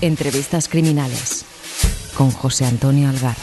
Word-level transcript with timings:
Entrevistas 0.00 0.68
criminales 0.68 1.44
con 2.16 2.30
José 2.30 2.64
Antonio 2.64 3.08
Algarra. 3.08 3.34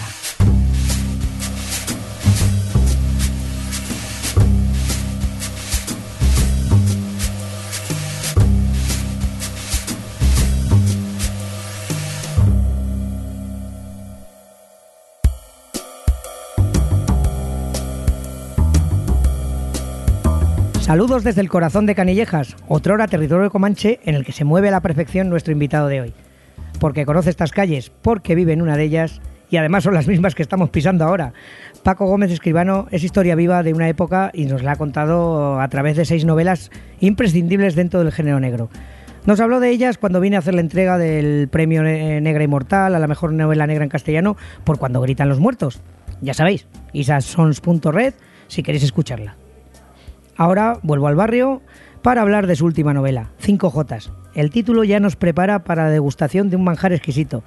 Saludos 20.79 21.25
desde 21.25 21.41
el 21.41 21.49
corazón 21.49 21.85
de 21.85 21.95
Canillejas, 21.95 22.55
otrora 22.69 23.07
territorio 23.07 23.43
de 23.43 23.49
Comanche 23.49 23.99
en 24.05 24.15
el 24.15 24.23
que 24.23 24.31
se 24.31 24.45
mueve 24.45 24.69
a 24.69 24.71
la 24.71 24.81
perfección 24.81 25.27
nuestro 25.27 25.51
invitado 25.51 25.89
de 25.89 25.99
hoy. 25.99 26.13
Porque 26.85 27.07
conoce 27.07 27.31
estas 27.31 27.51
calles, 27.51 27.91
porque 28.03 28.35
vive 28.35 28.53
en 28.53 28.61
una 28.61 28.77
de 28.77 28.83
ellas 28.83 29.19
y 29.49 29.57
además 29.57 29.85
son 29.85 29.95
las 29.95 30.05
mismas 30.05 30.35
que 30.35 30.43
estamos 30.43 30.69
pisando 30.69 31.03
ahora. 31.03 31.33
Paco 31.81 32.05
Gómez 32.05 32.29
Escribano 32.29 32.85
es 32.91 33.03
historia 33.03 33.33
viva 33.33 33.63
de 33.63 33.73
una 33.73 33.89
época 33.89 34.29
y 34.35 34.45
nos 34.45 34.61
la 34.61 34.73
ha 34.73 34.75
contado 34.75 35.59
a 35.59 35.67
través 35.67 35.97
de 35.97 36.05
seis 36.05 36.25
novelas 36.25 36.69
imprescindibles 36.99 37.73
dentro 37.73 38.03
del 38.03 38.11
género 38.11 38.39
negro. 38.39 38.69
Nos 39.25 39.39
habló 39.39 39.59
de 39.59 39.71
ellas 39.71 39.97
cuando 39.97 40.19
vine 40.19 40.35
a 40.35 40.39
hacer 40.39 40.53
la 40.53 40.61
entrega 40.61 40.99
del 40.99 41.47
premio 41.47 41.81
Negra 41.81 42.43
Inmortal 42.43 42.93
a 42.93 42.99
la 42.99 43.07
mejor 43.07 43.33
novela 43.33 43.65
negra 43.65 43.83
en 43.83 43.89
castellano 43.89 44.37
por 44.63 44.77
Cuando 44.77 45.01
gritan 45.01 45.27
los 45.27 45.39
muertos. 45.39 45.81
Ya 46.21 46.35
sabéis, 46.35 46.67
isasons.red 46.93 48.13
si 48.45 48.61
queréis 48.61 48.83
escucharla. 48.83 49.37
Ahora 50.37 50.77
vuelvo 50.83 51.07
al 51.07 51.15
barrio 51.15 51.63
para 52.05 52.21
hablar 52.21 52.45
de 52.45 52.55
su 52.55 52.65
última 52.65 52.93
novela, 52.93 53.31
5J. 53.41 54.11
El 54.35 54.51
título 54.51 54.83
ya 54.83 54.99
nos 54.99 55.15
prepara 55.15 55.63
para 55.63 55.85
la 55.85 55.89
degustación 55.89 56.51
de 56.51 56.55
un 56.55 56.63
manjar 56.63 56.93
exquisito. 56.93 57.41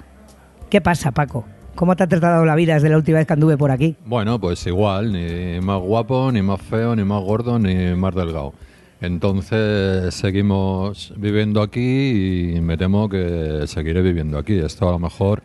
¿Qué 0.69 0.81
pasa, 0.81 1.11
Paco? 1.13 1.45
¿Cómo 1.75 1.95
te 1.95 2.03
ha 2.03 2.07
tratado 2.07 2.43
la 2.43 2.55
vida 2.55 2.73
desde 2.73 2.89
la 2.89 2.97
última 2.97 3.19
vez 3.19 3.27
que 3.27 3.31
anduve 3.31 3.55
por 3.55 3.71
aquí? 3.71 3.95
Bueno, 4.03 4.37
pues 4.37 4.67
igual, 4.67 5.13
ni 5.13 5.61
más 5.61 5.79
guapo, 5.79 6.29
ni 6.33 6.41
más 6.41 6.61
feo, 6.61 6.93
ni 6.93 7.05
más 7.05 7.23
gordo, 7.23 7.57
ni 7.57 7.95
más 7.95 8.13
delgado. 8.13 8.53
Entonces 8.99 10.13
seguimos 10.13 11.13
viviendo 11.15 11.61
aquí 11.61 12.55
y 12.57 12.59
me 12.59 12.75
temo 12.75 13.07
que 13.07 13.63
seguiré 13.65 14.01
viviendo 14.01 14.37
aquí. 14.37 14.59
Esto 14.59 14.89
a 14.89 14.91
lo 14.91 14.99
mejor 14.99 15.41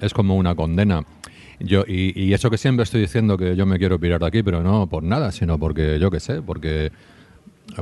es 0.00 0.14
como 0.14 0.36
una 0.36 0.54
condena. 0.54 1.02
Yo, 1.58 1.82
y, 1.88 2.32
eso 2.32 2.50
que 2.50 2.56
siempre 2.56 2.84
estoy 2.84 3.00
diciendo 3.00 3.36
que 3.36 3.56
yo 3.56 3.66
me 3.66 3.78
quiero 3.80 3.98
pirar 3.98 4.20
de 4.20 4.28
aquí, 4.28 4.44
pero 4.44 4.62
no 4.62 4.86
por 4.86 5.02
nada, 5.02 5.32
sino 5.32 5.58
porque 5.58 5.98
yo 5.98 6.08
qué 6.12 6.20
sé, 6.20 6.40
porque 6.40 6.92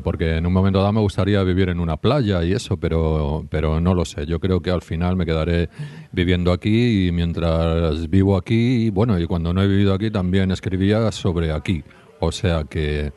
porque 0.03 0.37
en 0.37 0.47
un 0.47 0.53
momento 0.53 0.81
dado 0.81 0.93
me 0.93 1.01
gustaría 1.01 1.43
vivir 1.43 1.69
en 1.69 1.81
una 1.81 1.97
playa 1.97 2.43
y 2.45 2.53
eso, 2.53 2.77
pero, 2.77 3.47
pero 3.51 3.81
no 3.81 3.95
lo 3.95 4.05
sé. 4.05 4.27
Yo 4.27 4.41
creo 4.41 4.61
que 4.61 4.71
al 4.71 4.83
final 4.83 5.17
me 5.17 5.25
quedaré 5.25 5.69
viviendo 6.13 6.53
aquí 6.53 7.09
y 7.09 7.13
mientras 7.13 8.09
vivo 8.11 8.37
aquí, 8.37 8.91
bueno, 8.91 9.19
y 9.19 9.27
cuando 9.27 9.53
no 9.53 9.63
he 9.63 9.67
vivido 9.67 9.95
aquí 9.95 10.11
también 10.11 10.51
escribía 10.51 11.11
sobre 11.13 11.53
aquí. 11.53 11.83
O 12.21 12.33
sea 12.33 12.65
que 12.65 13.13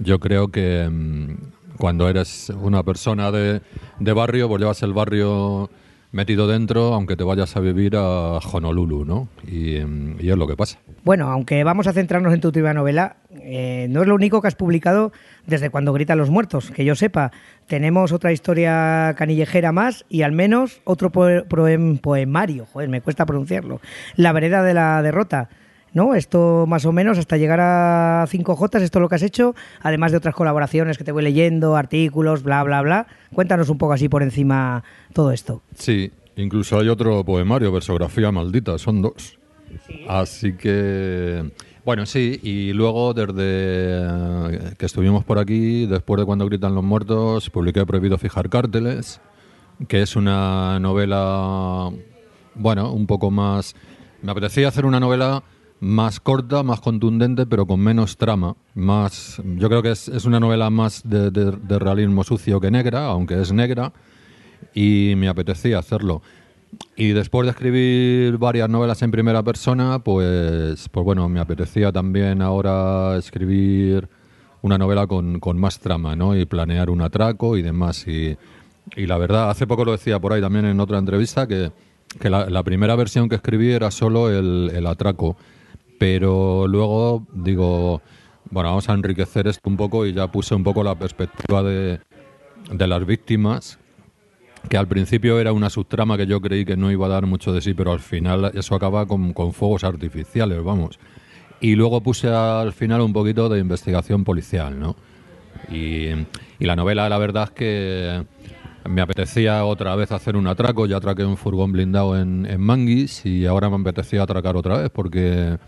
yo 0.00 0.18
creo 0.18 0.48
que 0.48 0.88
mm, 0.90 1.76
cuando 1.78 2.08
eres 2.08 2.50
una 2.50 2.82
persona 2.82 3.30
de, 3.30 3.60
de 3.98 4.12
barrio, 4.12 4.48
pues 4.48 4.82
el 4.82 4.92
barrio 4.92 5.70
metido 6.14 6.46
dentro, 6.46 6.94
aunque 6.94 7.16
te 7.16 7.24
vayas 7.24 7.56
a 7.56 7.60
vivir 7.60 7.96
a 7.96 8.38
Honolulu, 8.38 9.04
¿no? 9.04 9.28
Y, 9.46 9.76
es 9.76 10.36
lo 10.36 10.46
que 10.46 10.56
pasa. 10.56 10.78
Bueno, 11.02 11.28
aunque 11.28 11.64
vamos 11.64 11.86
a 11.88 11.92
centrarnos 11.92 12.32
en 12.32 12.40
tu 12.40 12.48
última 12.48 12.72
novela, 12.72 13.16
eh, 13.30 13.88
no 13.90 14.02
es 14.02 14.08
lo 14.08 14.14
único 14.14 14.40
que 14.40 14.48
has 14.48 14.54
publicado 14.54 15.12
desde 15.46 15.70
cuando 15.70 15.92
gritan 15.92 16.16
los 16.16 16.30
muertos. 16.30 16.70
Que 16.70 16.84
yo 16.84 16.94
sepa, 16.94 17.32
tenemos 17.66 18.12
otra 18.12 18.32
historia 18.32 19.14
canillejera 19.18 19.72
más 19.72 20.04
y 20.08 20.22
al 20.22 20.32
menos 20.32 20.80
otro 20.84 21.10
poemario, 21.10 22.66
joder, 22.72 22.88
me 22.88 23.00
cuesta 23.00 23.26
pronunciarlo. 23.26 23.80
La 24.14 24.32
vereda 24.32 24.62
de 24.62 24.74
la 24.74 25.02
derrota. 25.02 25.50
¿No? 25.94 26.14
Esto 26.14 26.66
más 26.68 26.84
o 26.84 26.92
menos 26.92 27.16
hasta 27.18 27.36
llegar 27.38 27.60
a 27.60 28.26
5J, 28.28 28.82
esto 28.82 28.98
es 28.98 29.00
lo 29.00 29.08
que 29.08 29.14
has 29.14 29.22
hecho, 29.22 29.54
además 29.80 30.10
de 30.10 30.18
otras 30.18 30.34
colaboraciones 30.34 30.98
que 30.98 31.04
te 31.04 31.12
voy 31.12 31.22
leyendo, 31.22 31.76
artículos, 31.76 32.42
bla, 32.42 32.62
bla, 32.64 32.82
bla. 32.82 33.06
Cuéntanos 33.32 33.70
un 33.70 33.78
poco 33.78 33.94
así 33.94 34.08
por 34.08 34.22
encima 34.22 34.84
todo 35.12 35.30
esto. 35.30 35.62
Sí, 35.76 36.12
incluso 36.36 36.78
hay 36.78 36.88
otro 36.88 37.24
poemario, 37.24 37.72
Versografía 37.72 38.30
Maldita, 38.30 38.76
son 38.76 39.00
dos. 39.00 39.38
Así 40.08 40.54
que, 40.54 41.50
bueno, 41.84 42.06
sí, 42.06 42.40
y 42.42 42.72
luego 42.72 43.14
desde 43.14 44.74
que 44.76 44.86
estuvimos 44.86 45.24
por 45.24 45.38
aquí, 45.38 45.86
después 45.86 46.20
de 46.20 46.26
Cuando 46.26 46.46
gritan 46.46 46.74
los 46.74 46.84
muertos, 46.84 47.50
publiqué 47.50 47.86
Prohibido 47.86 48.18
fijar 48.18 48.48
cárteles, 48.48 49.20
que 49.88 50.02
es 50.02 50.16
una 50.16 50.78
novela, 50.80 51.90
bueno, 52.54 52.92
un 52.92 53.06
poco 53.06 53.30
más... 53.30 53.74
Me 54.22 54.32
apetecía 54.32 54.68
hacer 54.68 54.86
una 54.86 55.00
novela 55.00 55.42
más 55.80 56.20
corta, 56.20 56.62
más 56.62 56.80
contundente, 56.80 57.46
pero 57.46 57.66
con 57.66 57.80
menos 57.80 58.16
trama. 58.16 58.56
Más, 58.74 59.40
yo 59.56 59.68
creo 59.68 59.82
que 59.82 59.90
es, 59.90 60.08
una 60.24 60.40
novela 60.40 60.70
más 60.70 61.02
de, 61.04 61.78
realismo 61.78 62.24
sucio 62.24 62.60
que 62.60 62.70
negra, 62.70 63.06
aunque 63.06 63.40
es 63.40 63.52
negra, 63.52 63.92
y 64.74 65.14
me 65.16 65.28
apetecía 65.28 65.78
hacerlo. 65.78 66.22
Y 66.96 67.08
después 67.08 67.46
de 67.46 67.50
escribir 67.50 68.38
varias 68.38 68.68
novelas 68.68 69.02
en 69.02 69.10
primera 69.10 69.42
persona, 69.42 69.98
pues, 69.98 70.88
pues 70.88 71.04
bueno, 71.04 71.28
me 71.28 71.40
apetecía 71.40 71.92
también 71.92 72.42
ahora 72.42 73.16
escribir 73.16 74.08
una 74.62 74.78
novela 74.78 75.06
con, 75.06 75.40
más 75.58 75.78
trama, 75.78 76.16
¿no? 76.16 76.36
Y 76.36 76.46
planear 76.46 76.88
un 76.90 77.02
atraco 77.02 77.56
y 77.56 77.62
demás. 77.62 78.08
Y, 78.08 78.36
la 78.96 79.18
verdad, 79.18 79.50
hace 79.50 79.66
poco 79.66 79.84
lo 79.84 79.92
decía 79.92 80.18
por 80.18 80.32
ahí 80.32 80.40
también 80.40 80.64
en 80.64 80.80
otra 80.80 80.98
entrevista, 80.98 81.46
que, 81.46 81.70
la, 82.22 82.62
primera 82.62 82.96
versión 82.96 83.28
que 83.28 83.34
escribí 83.34 83.70
era 83.70 83.90
solo 83.90 84.30
el, 84.30 84.70
el 84.74 84.86
atraco 84.86 85.36
pero 85.98 86.66
luego 86.66 87.26
digo, 87.32 88.02
bueno, 88.50 88.70
vamos 88.70 88.88
a 88.88 88.92
enriquecer 88.92 89.46
esto 89.46 89.68
un 89.68 89.76
poco 89.76 90.06
y 90.06 90.12
ya 90.12 90.30
puse 90.30 90.54
un 90.54 90.62
poco 90.62 90.82
la 90.84 90.94
perspectiva 90.94 91.62
de, 91.62 92.00
de 92.70 92.86
las 92.86 93.04
víctimas, 93.06 93.78
que 94.68 94.76
al 94.76 94.88
principio 94.88 95.40
era 95.40 95.52
una 95.52 95.70
subtrama 95.70 96.16
que 96.16 96.26
yo 96.26 96.40
creí 96.40 96.64
que 96.64 96.76
no 96.76 96.90
iba 96.90 97.06
a 97.06 97.10
dar 97.10 97.26
mucho 97.26 97.52
de 97.52 97.60
sí, 97.60 97.74
pero 97.74 97.92
al 97.92 98.00
final 98.00 98.50
eso 98.54 98.74
acaba 98.74 99.06
con, 99.06 99.32
con 99.32 99.52
fuegos 99.52 99.84
artificiales, 99.84 100.62
vamos. 100.62 100.98
Y 101.60 101.76
luego 101.76 102.02
puse 102.02 102.28
al 102.28 102.72
final 102.72 103.00
un 103.00 103.12
poquito 103.12 103.48
de 103.48 103.60
investigación 103.60 104.24
policial, 104.24 104.78
¿no? 104.78 104.96
Y, 105.70 106.08
y 106.58 106.66
la 106.66 106.76
novela, 106.76 107.08
la 107.08 107.18
verdad 107.18 107.44
es 107.44 107.50
que 107.50 108.24
me 108.88 109.00
apetecía 109.00 109.64
otra 109.64 109.94
vez 109.96 110.12
hacer 110.12 110.36
un 110.36 110.46
atraco, 110.46 110.86
ya 110.86 110.98
atraqué 110.98 111.24
un 111.24 111.36
furgón 111.36 111.72
blindado 111.72 112.20
en, 112.20 112.46
en 112.46 112.60
Manguis 112.60 113.24
y 113.24 113.46
ahora 113.46 113.70
me 113.70 113.76
apetecía 113.76 114.22
atracar 114.22 114.56
otra 114.56 114.78
vez 114.78 114.90
porque 114.90 115.58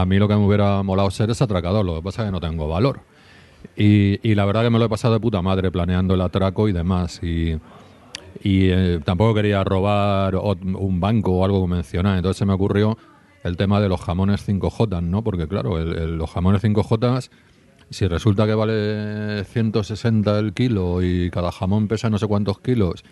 a 0.00 0.06
mí 0.06 0.18
lo 0.18 0.28
que 0.28 0.34
me 0.34 0.44
hubiera 0.44 0.82
molado 0.82 1.10
ser 1.10 1.30
es 1.30 1.40
atracador, 1.40 1.84
lo 1.84 1.96
que 1.96 2.02
pasa 2.02 2.22
es 2.22 2.28
que 2.28 2.32
no 2.32 2.40
tengo 2.40 2.68
valor. 2.68 3.00
Y, 3.76 4.34
la 4.34 4.44
verdad 4.44 4.62
que 4.62 4.70
me 4.70 4.78
lo 4.78 4.84
he 4.84 4.88
pasado 4.88 5.14
de 5.14 5.20
puta 5.20 5.42
madre 5.42 5.70
planeando 5.70 6.14
el 6.14 6.20
atraco 6.20 6.68
y 6.68 6.72
demás. 6.72 7.20
Y, 7.22 7.58
eh, 8.44 9.00
tampoco 9.04 9.34
quería 9.34 9.64
robar 9.64 10.36
un 10.36 11.00
banco 11.00 11.32
o 11.32 11.44
algo 11.44 11.62
que 11.62 11.68
mencionar. 11.68 12.16
Entonces 12.16 12.38
se 12.38 12.46
me 12.46 12.52
ocurrió 12.52 12.96
el 13.42 13.56
tema 13.56 13.80
de 13.80 13.88
los 13.88 14.00
jamones 14.00 14.46
5J, 14.46 15.02
¿no? 15.02 15.22
Porque 15.24 15.48
claro, 15.48 15.78
los 15.78 16.30
jamones 16.30 16.62
5J, 16.62 17.28
si 17.90 18.06
resulta 18.06 18.46
que 18.46 18.54
vale 18.54 19.44
160 19.44 20.38
el 20.38 20.52
kilo 20.52 21.02
y 21.02 21.30
cada 21.30 21.50
jamón 21.52 21.88
pesa 21.88 22.10
no 22.10 22.18
sé 22.18 22.26
cuántos 22.26 22.60
kilos 22.60 23.02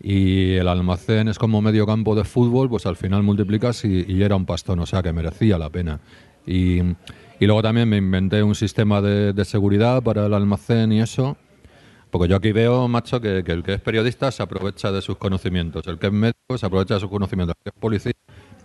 y 0.00 0.54
el 0.54 0.68
almacén 0.68 1.28
es 1.28 1.38
como 1.38 1.62
medio 1.62 1.86
campo 1.86 2.14
de 2.14 2.24
fútbol, 2.24 2.68
pues 2.68 2.86
al 2.86 2.96
final 2.96 3.22
multiplicas 3.22 3.84
y, 3.84 4.22
era 4.22 4.36
un 4.36 4.44
pastón, 4.44 4.80
o 4.80 4.86
sea 4.86 5.02
que 5.02 5.12
merecía 5.12 5.58
la 5.58 5.70
pena. 5.70 6.00
Y, 6.46 6.80
luego 7.40 7.62
también 7.62 7.88
me 7.88 7.96
inventé 7.96 8.42
un 8.42 8.54
sistema 8.54 9.00
de, 9.00 9.32
de, 9.32 9.44
seguridad 9.44 10.02
para 10.02 10.26
el 10.26 10.34
almacén 10.34 10.92
y 10.92 11.00
eso, 11.00 11.36
porque 12.10 12.28
yo 12.28 12.36
aquí 12.36 12.52
veo, 12.52 12.88
macho, 12.88 13.20
que, 13.20 13.42
que, 13.44 13.52
el 13.52 13.62
que 13.62 13.74
es 13.74 13.80
periodista 13.80 14.30
se 14.30 14.42
aprovecha 14.42 14.90
de 14.92 15.02
sus 15.02 15.16
conocimientos, 15.16 15.86
el 15.86 15.98
que 15.98 16.06
es 16.06 16.12
médico 16.12 16.56
se 16.56 16.66
aprovecha 16.66 16.94
de 16.94 17.00
sus 17.00 17.10
conocimientos, 17.10 17.56
el 17.58 17.62
que 17.64 17.76
es 17.76 17.80
policía, 17.80 18.12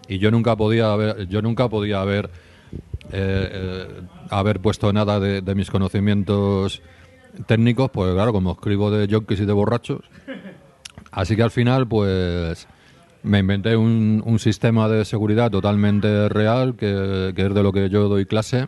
y 0.07 0.19
yo 0.19 0.31
nunca 0.31 0.55
podía 0.55 0.93
haber, 0.93 1.27
yo 1.27 1.41
nunca 1.41 1.67
podía 1.69 2.01
haber, 2.01 2.29
eh, 3.11 3.49
eh, 3.51 3.87
haber 4.29 4.61
puesto 4.61 4.93
nada 4.93 5.19
de, 5.19 5.41
de 5.41 5.55
mis 5.55 5.69
conocimientos 5.69 6.81
técnicos, 7.47 7.89
pues 7.91 8.13
claro, 8.13 8.31
como 8.31 8.51
escribo 8.53 8.91
de 8.91 9.13
junkies 9.13 9.41
y 9.41 9.45
de 9.45 9.53
borrachos, 9.53 10.01
Así 11.11 11.35
que 11.35 11.43
al 11.43 11.51
final, 11.51 11.87
pues 11.87 12.67
me 13.23 13.39
inventé 13.39 13.75
un, 13.75 14.23
un 14.25 14.39
sistema 14.39 14.87
de 14.87 15.05
seguridad 15.05 15.51
totalmente 15.51 16.29
real, 16.29 16.75
que, 16.75 17.33
es 17.35 17.53
de 17.53 17.63
lo 17.63 17.71
que 17.71 17.89
yo 17.89 18.07
doy 18.07 18.25
clase, 18.25 18.67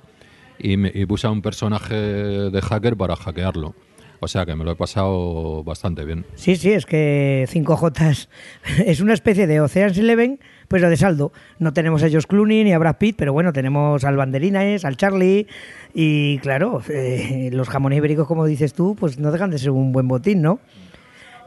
y, 0.60 0.78
me, 0.78 0.92
puse 1.08 1.28
a 1.28 1.32
un 1.32 1.42
personaje 1.42 1.96
de 1.96 2.62
hacker 2.62 2.96
para 2.96 3.16
hackearlo. 3.16 3.76
O 4.20 4.28
sea 4.30 4.46
que 4.46 4.56
me 4.56 4.64
lo 4.64 4.72
he 4.72 4.76
pasado 4.76 5.66
bastante 5.66 6.06
bien. 6.06 6.26
Sí, 6.36 6.56
sí, 6.56 6.72
es 6.72 6.86
que 6.86 7.46
5J 7.52 8.28
es 8.86 9.02
una 9.02 9.14
especie 9.14 9.48
de 9.48 9.60
Ocean's 9.60 9.98
Eleven, 9.98 10.40
pues 10.70 10.82
lo 10.82 10.90
de 10.90 10.96
saldo. 10.96 11.34
No 11.60 11.74
tenemos 11.74 12.04
a 12.04 12.10
Josh 12.10 12.24
Clooney 12.26 12.64
ni 12.64 12.72
a 12.72 12.78
Brad 12.78 12.96
Pitt, 12.98 13.18
pero 13.18 13.34
bueno, 13.34 13.52
tenemos 13.52 14.06
al 14.06 14.16
Banderines, 14.16 14.86
al 14.86 14.96
Charlie. 14.96 15.48
Y 15.94 16.38
claro, 16.38 16.82
eh, 16.88 17.50
los 17.52 17.68
jamones 17.68 17.98
ibéricos, 17.98 18.26
como 18.26 18.46
dices 18.46 18.74
tú, 18.74 18.96
pues 18.98 19.20
no 19.20 19.30
dejan 19.30 19.50
de 19.50 19.58
ser 19.58 19.72
un 19.72 19.92
buen 19.92 20.08
botín, 20.08 20.42
¿no? 20.42 20.62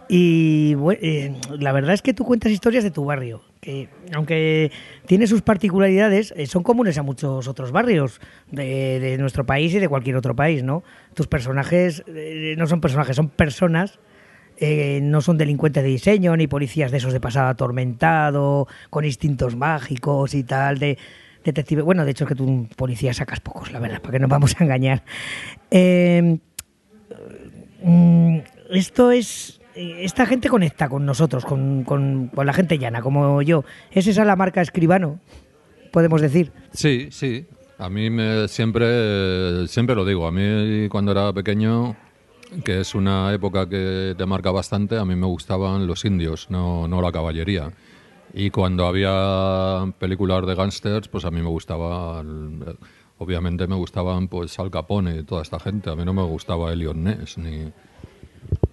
Y 0.08 0.76
eh, 1.00 1.34
la 1.58 1.72
verdad 1.72 1.94
es 1.94 2.02
que 2.02 2.14
tú 2.14 2.24
cuentas 2.24 2.52
historias 2.52 2.84
de 2.84 2.92
tu 2.92 3.04
barrio, 3.04 3.42
que 3.60 3.88
aunque 4.14 4.70
tiene 5.06 5.26
sus 5.26 5.42
particularidades, 5.42 6.32
eh, 6.36 6.46
son 6.46 6.62
comunes 6.62 6.96
a 6.98 7.02
muchos 7.02 7.48
otros 7.48 7.72
barrios 7.72 8.20
de, 8.50 9.16
nuestro 9.18 9.44
país 9.44 9.74
y 9.74 9.80
de 9.80 9.88
cualquier 9.88 10.16
otro 10.16 10.36
país, 10.36 10.62
¿no? 10.62 10.84
Tus 11.14 11.26
personajes 11.26 12.04
eh, 12.06 12.54
no 12.56 12.66
son 12.68 12.80
personajes, 12.80 13.16
son 13.16 13.30
personas, 13.30 13.98
no 14.58 15.20
son 15.20 15.36
delincuentes 15.36 15.82
de 15.82 15.90
diseño, 15.90 16.36
ni 16.36 16.46
policías 16.46 16.90
de 16.90 16.98
esos 16.98 17.12
de 17.12 17.20
pasado 17.20 17.48
atormentado, 17.48 18.68
con 18.90 19.04
instintos 19.04 19.56
mágicos 19.56 20.34
y 20.34 20.44
tal, 20.44 20.78
de 20.78 20.96
detective. 21.44 21.82
Bueno, 21.82 22.04
de 22.04 22.12
hecho 22.12 22.24
es 22.24 22.28
que 22.28 22.34
tú 22.36 22.44
un 22.44 22.68
policía 22.68 23.12
sacas 23.12 23.40
pocos, 23.40 23.72
la 23.72 23.80
verdad, 23.80 24.00
para 24.00 24.12
que 24.12 24.18
nos 24.20 24.30
vamos 24.30 24.54
a 24.58 24.64
engañar. 24.64 25.02
Mm, 27.82 28.38
esto 28.70 29.10
es 29.10 29.55
esta 29.76 30.26
gente 30.26 30.48
conecta 30.48 30.88
con 30.88 31.04
nosotros, 31.04 31.44
con, 31.44 31.84
con, 31.84 32.30
la 32.34 32.52
gente 32.52 32.78
llana, 32.78 33.02
como 33.02 33.42
yo. 33.42 33.64
¿Es 33.90 34.06
esa 34.06 34.24
la 34.24 34.36
marca 34.36 34.62
escribano? 34.62 35.20
Podemos 35.92 36.20
decir. 36.20 36.52
Sí, 36.72 37.08
sí. 37.10 37.46
A 37.78 37.90
mí 37.90 38.08
me, 38.08 38.48
siempre, 38.48 39.68
siempre 39.68 39.94
lo 39.94 40.04
digo. 40.04 40.26
A 40.26 40.32
mí 40.32 40.88
cuando 40.88 41.12
era 41.12 41.32
pequeño, 41.32 41.94
que 42.64 42.80
es 42.80 42.94
una 42.94 43.32
época 43.34 43.68
que 43.68 44.14
te 44.16 44.26
marca 44.26 44.50
bastante, 44.50 44.96
a 44.96 45.04
mí 45.04 45.14
me 45.14 45.26
gustaban 45.26 45.86
los 45.86 46.04
indios, 46.04 46.48
no, 46.50 46.88
no 46.88 47.02
la 47.02 47.12
caballería. 47.12 47.70
Y 48.32 48.50
cuando 48.50 48.86
había 48.86 49.92
películas 49.98 50.46
de 50.46 50.54
gángsters, 50.54 51.08
pues 51.08 51.24
a 51.24 51.30
mí 51.30 51.40
me 51.40 51.48
gustaba, 51.48 52.24
obviamente 53.18 53.66
me 53.66 53.76
gustaban 53.76 54.28
pues 54.28 54.58
Al 54.58 54.70
Capone 54.70 55.18
y 55.18 55.22
toda 55.22 55.42
esta 55.42 55.60
gente. 55.60 55.90
A 55.90 55.96
mí 55.96 56.04
no 56.04 56.14
me 56.14 56.22
gustaba 56.22 56.72
Elliot 56.72 56.96
Ness 56.96 57.38
ni... 57.38 57.72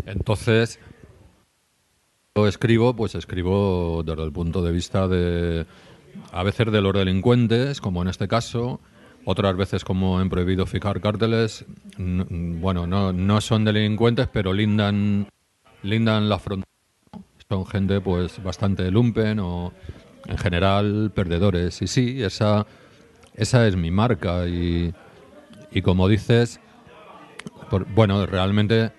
Entonces, 0.06 0.80
escribo, 2.36 2.96
pues 2.96 3.14
escribo 3.14 4.02
desde 4.04 4.24
el 4.24 4.32
punto 4.32 4.64
de 4.64 4.72
vista 4.72 5.08
de, 5.08 5.68
a 6.32 6.42
veces 6.42 6.72
de 6.72 6.82
los 6.82 6.92
delincuentes, 6.92 7.80
como 7.80 8.02
en 8.02 8.08
este 8.08 8.28
caso, 8.28 8.80
otras 9.24 9.56
veces 9.56 9.84
como 9.84 10.20
en 10.20 10.30
Prohibido 10.30 10.66
Fijar 10.66 11.00
Cárteles, 11.00 11.64
bueno, 11.96 12.88
no, 12.88 13.14
no 13.14 13.40
son 13.40 13.66
delincuentes, 13.66 14.28
pero 14.34 14.52
lindan, 14.52 15.28
lindan 15.84 16.28
la 16.28 16.40
frontera. 16.40 16.72
Son 17.48 17.68
gente 17.68 18.02
pues 18.02 18.42
bastante 18.42 18.90
lumpen 18.90 19.40
o 19.40 19.72
en 20.26 20.38
general 20.40 21.12
perdedores. 21.14 21.84
Y 21.84 21.88
sí, 21.88 22.24
esa, 22.24 22.66
esa 23.36 23.68
es 23.68 23.76
mi 23.76 23.92
marca. 23.92 24.48
Y, 24.48 24.92
y 25.72 25.82
como 25.84 26.08
dices, 26.08 26.60
bueno, 27.94 28.26
realmente 28.26 28.92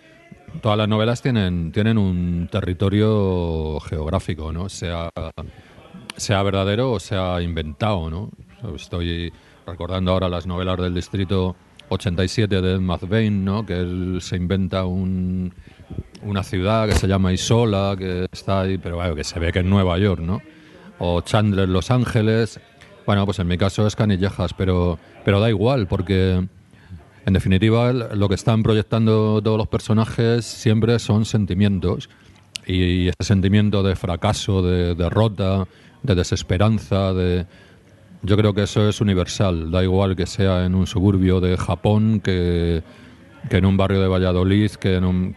todas 0.61 0.79
las 0.79 0.89
novelas 0.89 1.23
tienen, 1.23 1.73
tienen 1.73 1.99
un 1.99 2.49
territorio 2.51 3.81
geográfico, 3.81 4.53
¿no? 4.53 4.69
Sea, 4.69 5.11
sea 6.17 6.43
verdadero 6.43 6.93
o 6.93 7.01
sea 7.01 7.41
inventado, 7.43 8.11
¿no? 8.11 8.31
Estoy 8.75 9.33
recordando 9.67 10.13
ahora 10.13 10.29
las 10.29 10.47
novelas 10.47 10.79
del 10.79 10.95
distrito 10.95 11.57
87 11.89 12.61
de 12.61 12.79
Matt 12.79 13.09
Bain, 13.09 13.45
¿no? 13.45 13.65
Que 13.67 13.75
él 13.75 14.19
se 14.21 14.37
inventa 14.37 14.85
un, 14.85 15.53
una 16.23 16.43
ciudad 16.43 16.89
que 16.89 16.95
se 16.95 17.07
llama 17.07 17.33
Isola, 17.33 17.95
que 17.99 18.27
está 18.33 18.63
ahí, 18.63 18.79
pero 18.79 18.97
bueno, 18.97 19.15
que 19.15 19.25
se 19.25 19.39
ve 19.39 19.53
que 19.53 19.61
es 19.61 19.65
Nueva 19.65 19.99
York, 19.99 20.21
¿no? 20.21 20.41
O 20.99 21.21
Chandler 21.21 21.69
Los 21.69 21.91
Ángeles. 21.91 22.61
Bueno, 23.07 23.27
pues 23.27 23.39
en 23.39 23.49
mi 23.49 23.59
caso 23.59 23.87
es 23.87 23.97
Canillejas, 23.97 24.55
pero, 24.55 24.99
pero 25.25 25.41
da 25.41 25.51
igual, 25.51 25.87
porque 25.87 26.47
en 27.27 27.33
definitiva, 27.33 27.93
lo 27.93 28.29
que 28.29 28.35
están 28.35 28.63
proyectando 28.63 29.41
todos 29.43 29.57
los 29.57 29.69
personajes 29.69 30.45
siempre 30.45 30.99
son 30.99 31.25
sentimientos. 31.25 32.11
Y 32.67 33.09
ese 33.09 33.23
sentimiento 33.23 33.83
de 33.83 33.97
fracaso, 33.97 34.63
de 34.63 34.95
derrota, 34.95 35.67
de 36.03 36.15
desesperanza, 36.15 37.13
de... 37.15 37.47
Yo 38.23 38.37
creo 38.37 38.55
que 38.55 38.63
eso 38.63 38.89
es 38.89 39.01
universal. 39.01 39.71
Da 39.71 39.83
igual 39.83 40.17
que 40.17 40.27
sea 40.27 40.65
en 40.65 40.75
un 40.75 40.87
suburbio 40.87 41.41
de 41.41 41.57
Japón 41.57 42.21
que, 42.21 42.83
que 43.49 43.57
en 43.57 43.67
un 43.67 43.77
barrio 43.77 44.01
de 44.01 44.09
Valladolid, 44.09 44.71
que 44.73 44.97
en 44.97 45.05
un... 45.05 45.37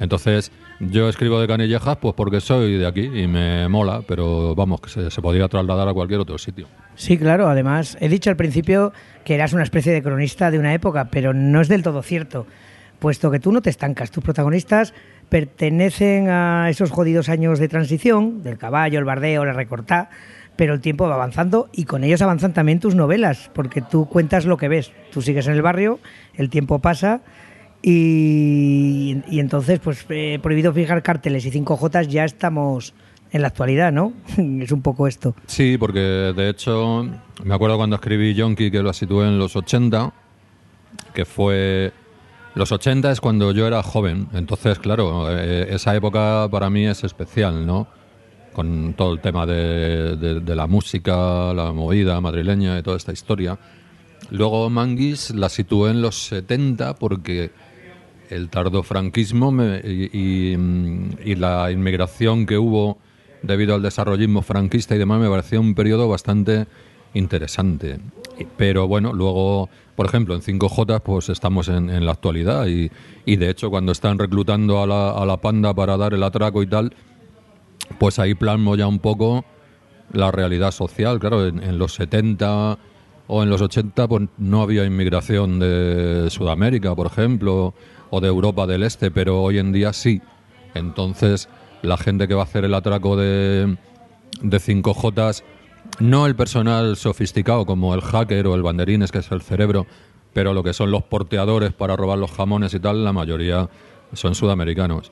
Entonces, 0.00 0.52
yo 0.80 1.08
escribo 1.08 1.40
de 1.40 1.46
Canillejas 1.46 1.96
pues 1.98 2.14
porque 2.14 2.40
soy 2.40 2.78
de 2.78 2.86
aquí 2.86 3.02
y 3.02 3.26
me 3.26 3.68
mola, 3.68 4.02
pero 4.06 4.54
vamos, 4.54 4.80
que 4.80 4.90
se, 4.90 5.10
se 5.10 5.22
podría 5.22 5.48
trasladar 5.48 5.88
a 5.88 5.94
cualquier 5.94 6.20
otro 6.20 6.38
sitio. 6.38 6.66
Sí, 6.94 7.18
claro, 7.18 7.48
además 7.48 7.96
he 8.00 8.08
dicho 8.08 8.30
al 8.30 8.36
principio 8.36 8.92
que 9.24 9.34
eras 9.34 9.52
una 9.52 9.62
especie 9.62 9.92
de 9.92 10.02
cronista 10.02 10.50
de 10.50 10.58
una 10.58 10.74
época, 10.74 11.08
pero 11.10 11.32
no 11.32 11.60
es 11.60 11.68
del 11.68 11.82
todo 11.82 12.02
cierto, 12.02 12.46
puesto 12.98 13.30
que 13.30 13.40
tú 13.40 13.52
no 13.52 13.62
te 13.62 13.70
estancas, 13.70 14.10
tus 14.10 14.22
protagonistas 14.22 14.94
pertenecen 15.28 16.28
a 16.28 16.68
esos 16.70 16.90
jodidos 16.90 17.28
años 17.28 17.58
de 17.58 17.68
transición, 17.68 18.42
del 18.42 18.58
caballo, 18.58 18.98
el 18.98 19.04
bardeo, 19.04 19.44
la 19.44 19.52
recortá, 19.52 20.10
pero 20.56 20.74
el 20.74 20.80
tiempo 20.80 21.08
va 21.08 21.14
avanzando 21.14 21.68
y 21.72 21.84
con 21.84 22.04
ellos 22.04 22.22
avanzan 22.22 22.52
también 22.52 22.80
tus 22.80 22.94
novelas, 22.94 23.50
porque 23.54 23.82
tú 23.82 24.06
cuentas 24.06 24.44
lo 24.44 24.56
que 24.56 24.68
ves, 24.68 24.92
tú 25.12 25.22
sigues 25.22 25.46
en 25.46 25.54
el 25.54 25.62
barrio, 25.62 25.98
el 26.34 26.50
tiempo 26.50 26.78
pasa 26.78 27.22
y, 27.86 29.38
entonces, 29.38 29.78
pues 29.78 30.06
eh, 30.08 30.38
prohibido 30.42 30.72
fijar 30.72 31.02
carteles 31.02 31.44
y 31.44 31.50
5J 31.50 32.06
ya 32.06 32.24
estamos 32.24 32.94
en 33.30 33.42
la 33.42 33.48
actualidad, 33.48 33.92
¿no? 33.92 34.14
es 34.62 34.72
un 34.72 34.80
poco 34.80 35.06
esto. 35.06 35.34
Sí, 35.46 35.76
porque 35.76 36.00
de 36.34 36.48
hecho 36.48 37.06
me 37.44 37.54
acuerdo 37.54 37.76
cuando 37.76 37.96
escribí 37.96 38.32
Yonki 38.32 38.70
que 38.70 38.82
lo 38.82 38.90
situé 38.94 39.28
en 39.28 39.38
los 39.38 39.54
80, 39.54 40.14
que 41.12 41.26
fue... 41.26 41.92
Los 42.54 42.72
80 42.72 43.10
es 43.10 43.20
cuando 43.20 43.52
yo 43.52 43.66
era 43.66 43.82
joven, 43.82 44.28
entonces 44.32 44.78
claro, 44.78 45.26
eh, 45.28 45.66
esa 45.70 45.94
época 45.94 46.48
para 46.50 46.70
mí 46.70 46.86
es 46.86 47.04
especial, 47.04 47.66
¿no? 47.66 47.88
Con 48.54 48.94
todo 48.94 49.12
el 49.12 49.20
tema 49.20 49.44
de, 49.44 50.16
de 50.16 50.56
la 50.56 50.68
música, 50.68 51.52
la 51.52 51.72
movida 51.72 52.18
madrileña 52.20 52.78
y 52.78 52.82
toda 52.82 52.96
esta 52.96 53.12
historia. 53.12 53.58
Luego 54.30 54.70
Manguis 54.70 55.34
la 55.34 55.48
situé 55.48 55.90
en 55.90 56.00
los 56.00 56.26
70 56.28 56.94
porque 56.94 57.50
el 58.34 58.48
tardofranquismo 58.48 59.52
y, 59.84 60.56
y, 61.24 61.34
la 61.36 61.70
inmigración 61.70 62.46
que 62.46 62.58
hubo 62.58 62.98
debido 63.42 63.74
al 63.74 63.82
desarrollismo 63.82 64.42
franquista 64.42 64.94
y 64.94 64.98
demás 64.98 65.20
me 65.20 65.28
parecía 65.28 65.60
un 65.60 65.74
periodo 65.74 66.08
bastante 66.08 66.66
interesante. 67.14 68.00
Pero 68.56 68.88
bueno, 68.88 69.12
luego, 69.12 69.68
por 69.94 70.06
ejemplo, 70.06 70.34
en 70.34 70.40
5J 70.40 71.00
pues 71.02 71.28
estamos 71.28 71.68
en, 71.68 72.04
la 72.04 72.12
actualidad 72.12 72.66
y, 72.66 72.90
y, 73.24 73.36
de 73.36 73.50
hecho 73.50 73.70
cuando 73.70 73.92
están 73.92 74.18
reclutando 74.18 74.82
a 74.82 74.86
la, 74.86 75.10
a 75.10 75.24
la 75.24 75.36
panda 75.36 75.72
para 75.74 75.96
dar 75.96 76.14
el 76.14 76.22
atraco 76.22 76.62
y 76.62 76.66
tal, 76.66 76.92
pues 77.98 78.18
ahí 78.18 78.34
plasmo 78.34 78.76
ya 78.76 78.86
un 78.86 78.98
poco 78.98 79.44
la 80.12 80.30
realidad 80.30 80.72
social. 80.72 81.20
Claro, 81.20 81.46
en, 81.46 81.62
en 81.62 81.78
los 81.78 81.94
70 81.94 82.78
o 83.26 83.42
en 83.42 83.50
los 83.50 83.62
80 83.62 84.08
pues 84.08 84.28
no 84.38 84.62
había 84.62 84.84
inmigración 84.84 85.58
de 85.58 86.28
Sudamérica, 86.30 86.94
por 86.94 87.06
ejemplo 87.06 87.74
o 88.14 88.20
de 88.20 88.28
Europa 88.28 88.68
del 88.68 88.84
Este, 88.84 89.10
pero 89.10 89.42
hoy 89.42 89.58
en 89.58 89.72
día 89.72 89.92
sí. 89.92 90.22
Entonces, 90.74 91.48
la 91.82 91.96
gente 91.96 92.28
que 92.28 92.34
va 92.34 92.42
a 92.42 92.44
hacer 92.44 92.64
el 92.64 92.72
atraco 92.72 93.16
de, 93.16 93.76
de 94.40 94.56
5J, 94.58 95.42
no 95.98 96.26
el 96.26 96.36
personal 96.36 96.96
sofisticado 96.96 97.66
como 97.66 97.92
el 97.92 98.02
hacker 98.02 98.46
o 98.46 98.54
el 98.54 98.62
banderines, 98.62 99.10
que 99.10 99.18
es 99.18 99.32
el 99.32 99.42
cerebro, 99.42 99.86
pero 100.32 100.54
lo 100.54 100.62
que 100.62 100.72
son 100.72 100.92
los 100.92 101.02
porteadores 101.02 101.72
para 101.72 101.96
robar 101.96 102.18
los 102.18 102.30
jamones 102.30 102.72
y 102.74 102.78
tal, 102.78 103.04
la 103.04 103.12
mayoría 103.12 103.68
son 104.12 104.36
sudamericanos. 104.36 105.10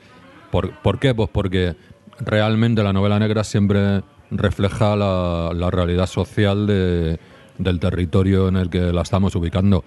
¿Por, 0.52 0.80
¿por 0.80 1.00
qué? 1.00 1.12
Pues 1.12 1.28
porque 1.28 1.74
realmente 2.20 2.84
la 2.84 2.92
novela 2.92 3.18
negra 3.18 3.42
siempre 3.42 4.02
refleja 4.30 4.94
la, 4.94 5.50
la 5.52 5.70
realidad 5.72 6.06
social 6.06 6.68
de, 6.68 7.18
del 7.58 7.80
territorio 7.80 8.46
en 8.46 8.56
el 8.56 8.70
que 8.70 8.92
la 8.92 9.02
estamos 9.02 9.34
ubicando. 9.34 9.82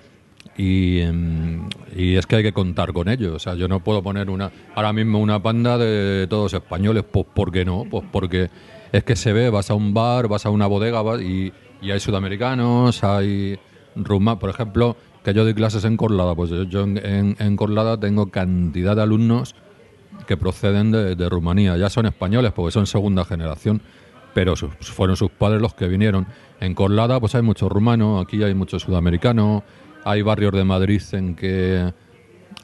Em, 0.58 1.68
y, 1.96 2.16
es 2.16 2.26
que 2.26 2.38
hay 2.38 2.44
que 2.44 2.54
contar 2.54 2.94
con 2.94 3.10
ello. 3.10 3.36
O 3.36 3.40
sea, 3.40 3.56
yo 3.56 3.68
no 3.68 3.82
puedo 3.82 4.02
poner 4.02 4.30
una 4.30 4.52
ahora 4.74 4.94
mismo 4.94 5.20
una 5.20 5.42
panda 5.42 5.78
de 5.78 6.28
todos 6.28 6.54
españoles, 6.54 7.04
pues 7.10 7.26
¿por 7.34 7.52
qué 7.52 7.66
no? 7.66 7.86
Pues 7.90 8.06
porque 8.12 8.50
es 8.92 9.04
que 9.04 9.16
se 9.16 9.34
ve, 9.34 9.50
vas 9.50 9.70
a 9.70 9.74
un 9.74 9.94
bar, 9.94 10.28
vas 10.28 10.46
a 10.46 10.50
una 10.50 10.68
bodega 10.68 11.02
y, 11.22 11.52
hay 11.82 12.00
sudamericanos, 12.00 13.04
hay 13.04 13.60
rumanos, 13.96 14.40
por 14.40 14.50
ejemplo, 14.50 14.96
que 15.24 15.34
yo 15.34 15.44
doy 15.44 15.54
clases 15.54 15.86
en 15.86 15.98
Corlada, 15.98 16.34
pues 16.34 16.50
yo 16.70 16.82
en, 16.82 17.36
en, 17.38 17.56
Corlada 17.58 18.00
tengo 18.00 18.32
cantidad 18.32 18.96
de 18.96 19.04
alumnos 19.04 19.56
que 20.26 20.36
proceden 20.36 20.92
de, 20.92 21.16
de, 21.16 21.30
Rumanía, 21.30 21.78
ya 21.78 21.90
son 21.92 22.08
españoles 22.08 22.54
porque 22.54 22.72
son 22.72 22.88
segunda 22.88 23.24
generación, 23.24 23.82
pero 24.34 24.56
fueron 24.56 25.16
sus 25.16 25.30
padres 25.30 25.62
los 25.62 25.76
que 25.76 25.88
vinieron. 25.88 26.26
En 26.60 26.74
Corlada 26.74 27.20
pues 27.20 27.36
hay 27.36 27.44
muchos 27.44 27.72
rumanos, 27.72 28.24
aquí 28.24 28.42
hay 28.42 28.56
muchos 28.56 28.82
sudamericanos, 28.82 29.62
hay 30.06 30.22
barrios 30.22 30.54
de 30.54 30.64
Madrid 30.64 31.02
en 31.12 31.36
que 31.36 31.92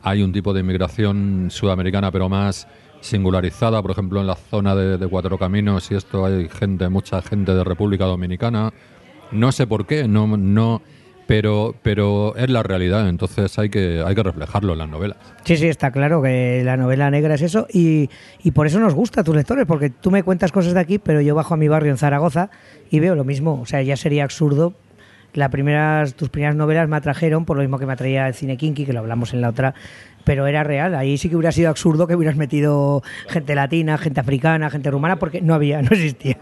hay 0.04 0.22
un 0.22 0.32
tipo 0.32 0.54
de 0.54 0.62
inmigración 0.62 1.48
sudamericana, 1.50 2.12
pero 2.12 2.30
más 2.30 2.68
singularizada. 3.02 3.82
Por 3.82 3.92
ejemplo, 3.92 4.22
en 4.22 4.28
la 4.28 4.36
zona 4.36 4.76
de, 4.76 5.08
Cuatro 5.08 5.38
Caminos 5.38 5.92
y 5.92 5.96
esto 5.96 6.24
hay 6.24 6.48
gente, 6.48 6.88
mucha 6.88 7.22
gente 7.24 7.54
de 7.54 7.64
República 7.64 8.06
Dominicana. 8.06 8.72
No 9.32 9.52
sé 9.52 9.66
por 9.66 9.88
qué, 9.88 10.08
no, 10.08 10.28
no, 10.38 10.84
pero, 11.26 11.74
pero 11.82 12.36
es 12.36 12.50
la 12.50 12.62
realidad, 12.62 13.10
entonces 13.10 13.58
hay 13.58 13.70
que, 13.70 14.04
hay 14.06 14.14
que 14.14 14.24
reflejarlo 14.24 14.74
en 14.74 14.80
las 14.80 14.90
novelas. 14.90 15.18
Sí, 15.44 15.58
sí, 15.58 15.68
está 15.68 15.90
claro 15.90 16.22
que 16.22 16.62
la 16.64 16.78
novela 16.78 17.10
negra 17.10 17.36
es 17.36 17.42
eso 17.42 17.66
y, 17.74 18.10
y 18.44 18.52
por 18.52 18.68
eso 18.68 18.80
nos 18.80 18.94
gusta 18.94 19.22
a 19.22 19.24
tus 19.24 19.36
lectores, 19.36 19.66
porque 19.66 19.90
tú 19.90 20.12
me 20.12 20.24
cuentas 20.24 20.52
cosas 20.52 20.74
de 20.74 20.80
aquí, 20.82 21.00
pero 21.00 21.22
yo 21.22 21.34
bajo 21.34 21.54
a 21.54 21.58
mi 21.58 21.70
barrio 21.70 21.92
en 21.92 21.98
Zaragoza 21.98 22.52
y 22.90 23.00
veo 23.00 23.16
lo 23.16 23.24
mismo, 23.24 23.62
o 23.62 23.66
sea, 23.66 23.82
ya 23.82 23.96
sería 23.96 24.26
absurdo 24.26 24.74
las 25.34 25.50
primeras, 25.50 26.14
tus 26.16 26.30
primeras 26.30 26.56
novelas 26.56 26.88
me 26.90 26.98
atrajeron 26.98 27.46
por 27.46 27.58
lo 27.58 27.64
mismo 27.64 27.80
que 27.80 27.86
me 27.86 27.94
atraía 27.94 28.28
el 28.28 28.34
cine 28.34 28.58
kinky, 28.58 28.86
que 28.86 28.94
lo 28.94 29.00
hablamos 29.00 29.34
en 29.34 29.42
la 29.42 29.50
otra, 29.50 29.74
pero 30.24 30.48
era 30.48 30.64
real. 30.64 30.96
Ahí 30.96 31.18
sí 31.18 31.30
que 31.30 31.36
hubiera 31.36 31.52
sido 31.52 31.70
absurdo 31.70 32.08
que 32.08 32.16
hubieras 32.16 32.36
metido 32.36 33.02
gente 33.28 33.56
latina, 33.56 33.98
gente 33.98 34.20
africana, 34.20 34.70
gente 34.70 34.92
rumana, 34.92 35.18
porque 35.18 35.42
no 35.42 35.54
había, 35.54 35.82
no 35.82 35.90
existía. 35.92 36.38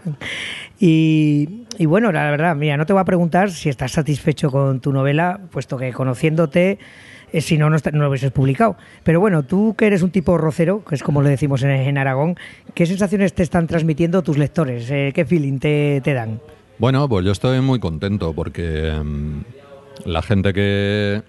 Y, 0.78 1.64
bueno, 1.86 2.12
la 2.12 2.30
verdad, 2.30 2.56
mira, 2.56 2.76
no 2.76 2.86
te 2.86 2.92
voy 2.92 3.00
a 3.00 3.04
preguntar 3.04 3.50
si 3.50 3.68
estás 3.68 3.92
satisfecho 3.92 4.50
con 4.50 4.80
tu 4.80 4.92
novela, 4.92 5.40
puesto 5.50 5.76
que 5.76 5.92
conociéndote 5.92 6.78
eh, 7.32 7.40
si 7.40 7.58
no, 7.58 7.70
no 7.70 7.78
lo 7.92 8.08
hubieses 8.08 8.32
publicado. 8.32 8.76
Pero 9.04 9.20
bueno, 9.20 9.42
tú 9.44 9.74
que 9.76 9.86
eres 9.86 10.02
un 10.02 10.10
tipo 10.10 10.36
rocero, 10.38 10.84
que 10.84 10.94
es 10.94 11.02
como 11.02 11.22
le 11.22 11.30
decimos 11.30 11.62
en, 11.62 11.70
en 11.70 11.98
Aragón, 11.98 12.36
¿qué 12.74 12.86
sensaciones 12.86 13.34
te 13.34 13.42
están 13.42 13.66
transmitiendo 13.66 14.22
tus 14.22 14.38
lectores? 14.38 14.90
Eh, 14.90 15.12
¿Qué 15.14 15.24
feeling 15.24 15.58
te, 15.58 16.00
te 16.02 16.14
dan? 16.14 16.40
Bueno, 16.80 17.06
pues 17.10 17.26
yo 17.26 17.32
estoy 17.32 17.60
muy 17.60 17.78
contento 17.78 18.32
porque 18.32 18.90
mm, 18.90 19.40
la 20.06 20.22
gente 20.22 20.54
que 20.54 21.22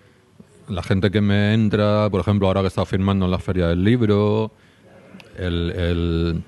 la 0.69 0.81
gente 0.81 1.11
que 1.11 1.19
me 1.19 1.53
entra, 1.53 2.09
por 2.09 2.21
ejemplo, 2.21 2.47
ahora 2.47 2.61
que 2.61 2.67
estado 2.67 2.85
firmando 2.85 3.25
en 3.25 3.31
la 3.31 3.37
feria 3.37 3.67
del 3.67 3.83
libro, 3.83 4.53
el, 5.37 6.41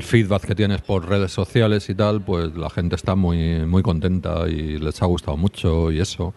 feedback 0.00 0.46
que 0.46 0.56
tienes 0.56 0.80
por 0.80 1.08
redes 1.08 1.30
sociales 1.30 1.88
y 1.88 1.94
tal, 1.94 2.22
pues 2.22 2.56
la 2.56 2.70
gente 2.70 2.96
está 2.96 3.14
muy 3.14 3.64
muy 3.66 3.84
contenta 3.84 4.48
y 4.48 4.78
les 4.78 5.00
ha 5.00 5.06
gustado 5.06 5.36
mucho 5.36 5.92
y 5.92 6.00
eso. 6.00 6.34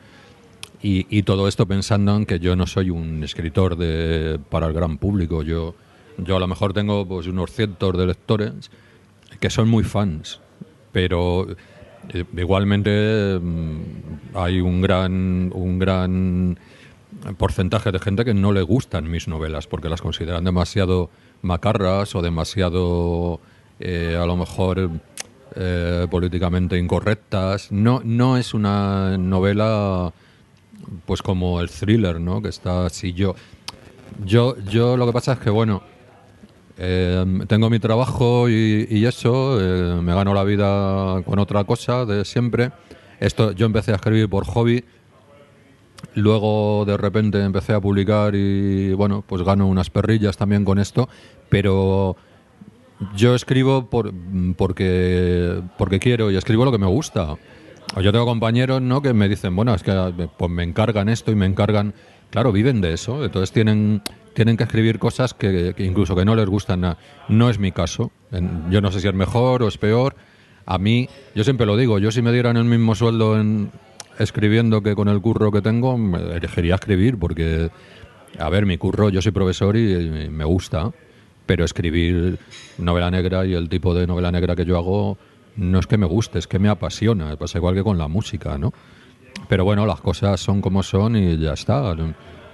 Y, 0.84 1.08
y 1.10 1.24
todo 1.24 1.48
esto 1.48 1.66
pensando 1.66 2.16
en 2.16 2.28
que 2.28 2.38
yo 2.38 2.56
no 2.56 2.68
soy 2.68 2.92
un 2.92 3.24
escritor 3.24 3.76
de, 3.76 4.40
para 4.52 4.68
el 4.68 4.74
gran 4.74 5.00
público. 5.00 5.42
Yo, 5.42 5.74
yo 6.20 6.36
a 6.38 6.40
lo 6.40 6.48
mejor 6.48 6.74
tengo 6.74 7.08
pues, 7.08 7.26
unos 7.26 7.52
cientos 7.52 7.98
de 7.98 8.06
lectores 8.06 8.70
que 9.40 9.50
son 9.50 9.68
muy 9.68 9.84
fans, 9.84 10.40
pero 10.92 11.48
igualmente 12.36 13.40
mm, 13.40 13.82
hay 14.36 14.62
un 14.62 14.82
gran, 14.82 15.52
un 15.54 15.80
gran 15.80 16.58
porcentaje 17.38 17.92
de 17.92 18.00
gente 18.00 18.26
que 18.26 18.34
no 18.34 18.52
le 18.52 18.62
gustan 18.62 19.10
mis 19.10 19.28
novelas 19.28 19.68
porque 19.68 19.90
las 19.90 20.02
consideran 20.02 20.44
demasiado 20.44 21.10
macarras 21.42 22.16
o 22.16 22.22
demasiado, 22.22 23.40
eh, 23.80 24.18
a 24.20 24.26
lo 24.26 24.36
mejor, 24.36 24.90
eh, 25.56 26.08
políticamente 26.10 26.78
incorrectas. 26.78 27.72
No, 27.72 28.02
no 28.04 28.38
es 28.38 28.54
una 28.54 29.18
novela 29.18 30.14
pues 31.06 31.22
como 31.22 31.60
el 31.60 31.70
thriller, 31.70 32.20
¿no? 32.20 32.42
Que 32.42 32.50
está 32.50 32.86
así 32.86 33.14
yo. 33.14 33.36
Yo, 34.26 34.58
yo 34.70 34.98
lo 34.98 35.06
que 35.06 35.14
pasa 35.14 35.34
es 35.34 35.40
que, 35.40 35.50
bueno, 35.50 35.84
eh, 36.78 37.26
tengo 37.48 37.70
mi 37.70 37.80
trabajo 37.80 38.50
y, 38.50 39.06
eso, 39.06 39.60
eh, 39.60 40.02
me 40.02 40.14
gano 40.14 40.34
la 40.34 40.44
vida 40.44 41.22
con 41.24 41.40
otra 41.40 41.64
cosa 41.64 42.06
de 42.06 42.24
siempre. 42.26 42.72
Esto, 43.20 43.52
yo 43.52 43.66
empecé 43.66 43.92
a 43.92 43.96
escribir 43.96 44.30
por 44.30 44.46
hobby, 44.46 44.86
luego 46.14 46.86
de 46.86 46.98
repente 46.98 47.42
empecé 47.42 47.74
a 47.74 47.82
publicar 47.82 48.36
y 48.36 48.94
bueno, 48.94 49.24
pues 49.26 49.42
gano 49.42 49.68
unas 49.68 49.90
perrillas 49.90 50.38
también 50.38 50.64
con 50.66 50.78
esto, 50.78 51.10
pero 51.50 52.16
yo 53.16 53.36
escribo 53.36 53.90
por, 53.90 54.14
porque, 54.56 55.62
porque 55.78 56.00
quiero 56.00 56.32
y 56.32 56.38
escribo 56.38 56.66
lo 56.66 56.72
que 56.72 56.78
me 56.78 56.88
gusta. 56.88 57.38
Yo 58.02 58.12
tengo 58.12 58.26
compañeros 58.26 58.82
¿no? 58.82 59.02
que 59.02 59.14
me 59.14 59.30
dicen, 59.30 59.56
bueno, 59.56 59.74
es 59.74 59.82
que 59.82 60.30
pues 60.38 60.52
me 60.52 60.64
encargan 60.64 61.10
esto 61.10 61.32
y 61.32 61.36
me 61.36 61.46
encargan, 61.46 61.94
claro, 62.30 62.52
viven 62.52 62.82
de 62.82 62.94
eso, 62.94 63.24
entonces 63.24 63.52
tienen, 63.52 64.02
tienen 64.34 64.58
que 64.58 64.64
escribir 64.64 65.00
cosas 65.00 65.34
que, 65.34 65.74
incluso 65.78 66.16
que 66.16 66.26
no 66.26 66.36
les 66.36 66.48
gustan. 66.48 66.82
nada. 66.82 66.98
No 67.28 67.50
es 67.50 67.60
mi 67.60 67.72
caso. 67.72 68.12
Yo 68.70 68.82
no 68.82 68.92
sé 68.92 69.00
si 69.02 69.08
es 69.08 69.14
mejor 69.14 69.64
o 69.64 69.68
es 69.68 69.78
peor. 69.78 70.16
A 70.66 70.78
mí, 70.78 71.08
yo 71.34 71.44
siempre 71.44 71.66
lo 71.66 71.78
digo, 71.78 72.00
yo 72.00 72.12
si 72.12 72.22
me 72.22 72.32
dieran 72.32 72.58
el 72.58 72.66
mismo 72.66 72.94
sueldo 72.94 73.40
en 73.40 73.72
escribiendo 74.20 74.82
que 74.82 74.96
con 74.96 75.08
el 75.08 75.22
curro 75.22 75.52
que 75.52 75.62
tengo, 75.62 75.98
me 75.98 76.18
elegiría 76.36 76.76
escribir 76.76 77.18
porque, 77.18 77.70
a 78.38 78.50
ver, 78.50 78.66
mi 78.66 78.78
curro, 78.78 79.10
yo 79.10 79.22
soy 79.22 79.32
profesor 79.32 79.78
y, 79.78 79.94
y 79.94 80.30
me 80.30 80.44
gusta, 80.44 80.92
pero 81.46 81.64
escribir 81.64 82.40
novela 82.78 83.10
negra 83.12 83.46
y 83.46 83.54
el 83.54 83.70
tipo 83.70 83.94
de 83.94 84.08
novela 84.08 84.32
negra 84.32 84.56
que 84.56 84.66
yo 84.66 84.78
hago 84.78 85.18
no 85.56 85.80
es 85.80 85.88
que 85.88 85.98
me 85.98 86.06
guste, 86.06 86.40
es 86.40 86.48
que 86.48 86.60
me 86.60 86.70
apasiona, 86.70 87.36
pasa 87.36 87.58
igual 87.58 87.76
que 87.76 87.84
con 87.84 87.98
la 87.98 88.08
música, 88.08 88.58
¿no? 88.58 88.74
Pero 89.48 89.64
bueno, 89.64 89.86
las 89.86 90.02
cosas 90.02 90.40
son 90.40 90.62
como 90.62 90.84
son 90.84 91.16
y 91.16 91.38
ya 91.38 91.54
está. 91.54 91.96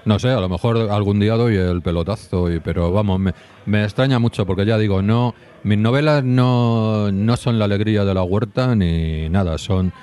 No 0.05 0.19
sé, 0.19 0.29
a 0.29 0.39
lo 0.39 0.49
mejor 0.49 0.77
algún 0.91 1.19
día 1.19 1.35
doy 1.35 1.55
el 1.55 1.81
pelotazo, 1.81 2.47
pero 2.63 2.91
vamos, 2.91 3.19
me, 3.19 3.33
me 3.65 3.83
extraña 3.83 4.19
mucho 4.19 4.45
porque 4.45 4.65
ya 4.65 4.77
digo, 4.77 5.01
no, 5.01 5.33
mis 5.63 5.77
novelas 5.77 6.23
no, 6.23 7.09
no 7.11 7.37
son 7.37 7.57
la 7.57 7.65
alegría 7.65 8.03
de 8.03 8.13
la 8.13 8.23
huerta 8.23 8.75
ni 8.75 9.29
nada, 9.29 9.57
son, 9.57 9.93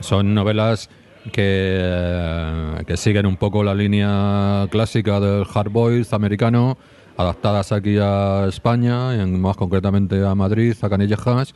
son 0.00 0.34
novelas 0.34 0.90
que, 1.32 2.84
que 2.86 2.96
siguen 2.96 3.26
un 3.26 3.36
poco 3.36 3.62
la 3.62 3.74
línea 3.74 4.66
clásica 4.70 5.20
del 5.20 5.46
hard 5.52 5.70
boiled 5.70 6.06
americano, 6.12 6.76
adaptadas 7.16 7.72
aquí 7.72 7.98
a 8.00 8.46
España, 8.48 9.14
y 9.14 9.24
más 9.26 9.56
concretamente 9.56 10.24
a 10.24 10.34
Madrid, 10.34 10.74
a 10.82 10.88
Canillejas, 10.88 11.54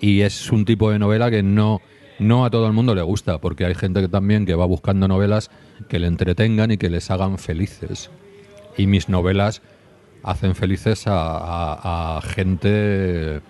y 0.00 0.20
es 0.20 0.50
un 0.52 0.64
tipo 0.64 0.90
de 0.90 0.98
novela 0.98 1.30
que 1.30 1.42
no, 1.42 1.80
no 2.18 2.44
a 2.44 2.50
todo 2.50 2.66
el 2.66 2.72
mundo 2.72 2.94
le 2.94 3.02
gusta, 3.02 3.38
porque 3.38 3.64
hay 3.64 3.74
gente 3.74 4.00
que 4.00 4.08
también 4.08 4.46
que 4.46 4.54
va 4.54 4.64
buscando 4.64 5.08
novelas 5.08 5.50
que 5.88 5.98
le 5.98 6.06
entretengan 6.06 6.70
y 6.70 6.78
que 6.78 6.90
les 6.90 7.10
hagan 7.10 7.38
felices. 7.38 8.10
Y 8.76 8.86
mis 8.86 9.08
novelas 9.08 9.62
hacen 10.22 10.54
felices 10.54 11.04
a, 11.06 12.20
gente, 12.24 13.40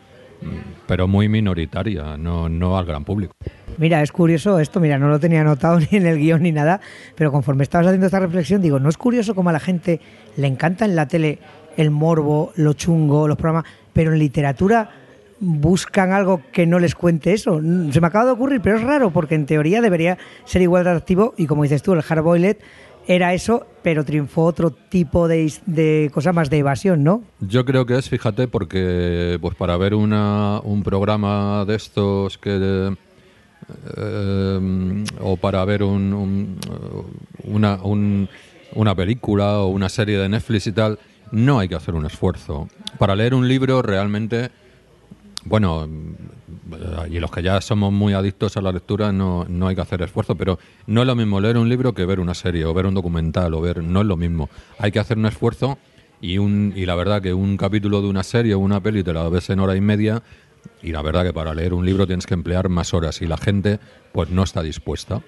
mm, 0.42 0.46
pero 0.86 1.08
muy 1.08 1.28
minoritaria, 1.28 2.16
no, 2.16 2.48
no 2.48 2.76
al 2.76 2.84
gran 2.84 3.04
público. 3.04 3.34
Mira, 3.78 4.02
es 4.02 4.12
curioso 4.12 4.58
esto, 4.58 4.80
mira, 4.80 4.98
no 4.98 5.08
lo 5.08 5.20
tenía 5.20 5.40
anotado 5.42 5.78
ni 5.90 5.98
en 5.98 6.06
el 6.06 6.18
guion 6.18 6.42
ni 6.42 6.52
nada, 6.52 6.80
pero 7.14 7.30
conforme 7.30 7.62
estabas 7.62 7.86
haciendo 7.86 8.06
esta 8.06 8.20
reflexión, 8.20 8.62
digo, 8.62 8.78
¿no 8.78 8.88
es 8.88 8.96
curioso 8.96 9.34
cómo 9.34 9.50
a 9.50 9.52
la 9.52 9.60
gente 9.60 10.00
le 10.36 10.46
encanta 10.46 10.84
en 10.84 10.96
la 10.96 11.08
tele 11.08 11.38
el 11.76 11.90
morbo, 11.90 12.52
lo 12.56 12.72
chungo, 12.72 13.28
los 13.28 13.36
programas, 13.36 13.70
pero 13.92 14.12
en 14.12 14.18
literatura 14.18 14.90
buscan 15.40 16.12
algo 16.12 16.40
que 16.52 16.66
no 16.66 16.78
les 16.78 16.94
cuente 16.94 17.32
eso? 17.32 17.60
Mm, 17.62 17.90
Se 17.92 18.00
me 18.00 18.06
acaba 18.06 18.24
de 18.26 18.30
ocurrir, 18.32 18.60
pero 18.60 18.76
es 18.76 18.82
raro, 18.82 19.10
porque 19.10 19.34
en 19.34 19.46
teoría 19.46 19.80
debería 19.80 20.18
ser 20.44 20.62
igual 20.62 20.84
de 20.84 20.90
atractivo, 20.90 21.34
y 21.36 21.46
como 21.46 21.62
dices 21.62 21.82
tú, 21.82 21.92
el 21.92 22.02
hard 22.08 22.22
boiled 22.22 22.56
era 23.08 23.32
eso, 23.34 23.66
pero 23.82 24.04
triunfó 24.04 24.42
otro 24.42 24.70
tipo 24.72 25.28
de, 25.28 25.52
de 25.66 26.10
cosa 26.12 26.32
más 26.32 26.50
de 26.50 26.58
evasión, 26.58 27.04
¿no? 27.04 27.22
Yo 27.40 27.64
creo 27.64 27.86
que 27.86 27.96
es, 27.96 28.08
fíjate, 28.08 28.48
porque 28.48 29.38
pues 29.40 29.54
para 29.54 29.76
ver 29.76 29.94
una, 29.94 30.60
un 30.64 30.82
programa 30.82 31.64
de 31.64 31.76
estos 31.76 32.36
que 32.38 32.92
eh, 33.96 35.04
o 35.20 35.36
para 35.36 35.64
ver 35.64 35.82
un- 35.82 36.58
una, 37.44 37.76
un- 37.82 38.28
una 38.74 38.94
película 38.94 39.58
o 39.60 39.68
una 39.68 39.88
serie 39.88 40.18
de 40.18 40.28
Netflix 40.28 40.66
y 40.66 40.72
tal, 40.72 40.98
no 41.30 41.58
hay 41.58 41.68
que 41.68 41.74
hacer 41.74 41.94
un 41.94 42.06
esfuerzo. 42.06 42.68
Para 42.98 43.14
leer 43.16 43.34
un 43.34 43.46
libro 43.48 43.82
realmente, 43.82 44.50
bueno, 45.46 45.86
mm, 45.86 47.10
y 47.10 47.18
los 47.20 47.30
que 47.30 47.42
ya 47.42 47.60
somos 47.60 47.92
muy 47.92 48.12
adictos 48.12 48.56
a 48.56 48.60
la 48.60 48.72
lectura 48.72 49.12
no, 49.12 49.46
no 49.48 49.68
hay 49.68 49.76
que 49.76 49.82
hacer 49.82 50.02
esfuerzo, 50.02 50.34
pero 50.34 50.58
no 50.86 51.02
es 51.02 51.06
lo 51.06 51.14
mismo 51.14 51.40
leer 51.40 51.56
un 51.56 51.68
libro 51.68 51.94
que 51.94 52.04
ver 52.04 52.20
una 52.20 52.34
serie 52.34 52.64
o 52.64 52.74
ver 52.74 52.86
un 52.86 52.94
documental 52.94 53.54
o 53.54 53.60
ver, 53.60 53.82
no 53.82 54.00
es 54.00 54.06
lo 54.06 54.16
mismo. 54.16 54.50
Hay 54.78 54.90
que 54.90 54.98
hacer 54.98 55.18
un 55.18 55.26
esfuerzo 55.26 55.78
y, 56.20 56.38
un, 56.38 56.72
y 56.74 56.86
la 56.86 56.94
verdad 56.94 57.22
que 57.22 57.32
un 57.32 57.56
capítulo 57.56 58.02
de 58.02 58.08
una 58.08 58.22
serie 58.22 58.54
o 58.54 58.58
una 58.58 58.80
peli 58.80 59.04
te 59.04 59.12
la 59.12 59.28
ves 59.28 59.50
en 59.50 59.60
hora 59.60 59.76
y 59.76 59.80
media 59.80 60.22
y 60.82 60.90
la 60.90 61.02
verdad 61.02 61.24
que 61.24 61.32
para 61.32 61.54
leer 61.54 61.72
un 61.74 61.86
libro 61.86 62.06
tienes 62.06 62.26
que 62.26 62.34
emplear 62.34 62.68
más 62.68 62.92
horas 62.92 63.22
y 63.22 63.26
la 63.26 63.36
gente 63.36 63.78
pues 64.12 64.30
no 64.30 64.42
está 64.42 64.62
dispuesta 64.62 65.22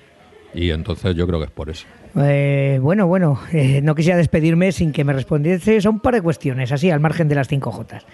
y 0.55 0.71
entonces 0.71 1.15
yo 1.15 1.27
creo 1.27 1.39
que 1.39 1.47
es 1.47 1.51
por 1.51 1.71
eso. 1.71 1.87
Eh, 2.17 2.79
bueno, 2.81 3.07
bueno, 3.07 3.39
eh, 3.53 3.81
no 3.83 3.95
quisiera 3.95 4.17
despedirme 4.17 4.73
sin 4.73 4.93
que 4.93 5.05
me 5.05 5.13
respondieses 5.13 5.85
a 5.87 5.91
un 5.91 6.01
par 6.01 6.15
de 6.15 6.23
cuestiones, 6.23 6.73
así 6.73 6.91
al 6.91 7.01
margen 7.01 7.29
de 7.29 7.35
las 7.35 7.49
cinco 7.49 7.71
Jotas. 7.71 8.07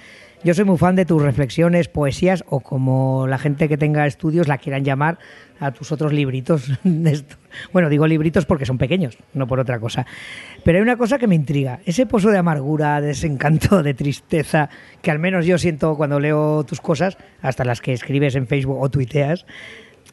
Yo 0.44 0.52
soy 0.52 0.66
muy 0.66 0.76
fan 0.76 0.94
de 0.94 1.06
tus 1.06 1.22
reflexiones, 1.22 1.88
poesías 1.88 2.44
o 2.50 2.60
como 2.60 3.26
la 3.26 3.38
gente 3.38 3.66
que 3.66 3.78
tenga 3.78 4.06
estudios 4.06 4.46
la 4.46 4.58
quieran 4.58 4.84
llamar 4.84 5.18
a 5.58 5.72
tus 5.72 5.90
otros 5.90 6.12
libritos. 6.12 6.70
Bueno, 7.72 7.88
digo 7.88 8.08
libritos 8.08 8.46
porque 8.46 8.66
son 8.66 8.78
pequeños, 8.78 9.16
no 9.32 9.46
por 9.46 9.60
otra 9.60 9.78
cosa. 9.78 10.04
Pero 10.64 10.78
hay 10.78 10.82
una 10.82 10.96
cosa 10.96 11.18
que 11.18 11.28
me 11.28 11.36
intriga, 11.36 11.78
ese 11.86 12.04
pozo 12.04 12.30
de 12.30 12.38
amargura, 12.38 13.00
de 13.00 13.08
desencanto, 13.08 13.82
de 13.84 13.94
tristeza, 13.94 14.68
que 15.00 15.12
al 15.12 15.20
menos 15.20 15.46
yo 15.46 15.56
siento 15.56 15.96
cuando 15.96 16.18
leo 16.18 16.64
tus 16.64 16.80
cosas, 16.80 17.16
hasta 17.40 17.64
las 17.64 17.80
que 17.80 17.92
escribes 17.92 18.34
en 18.34 18.48
Facebook 18.48 18.82
o 18.82 18.90
tuiteas. 18.90 19.46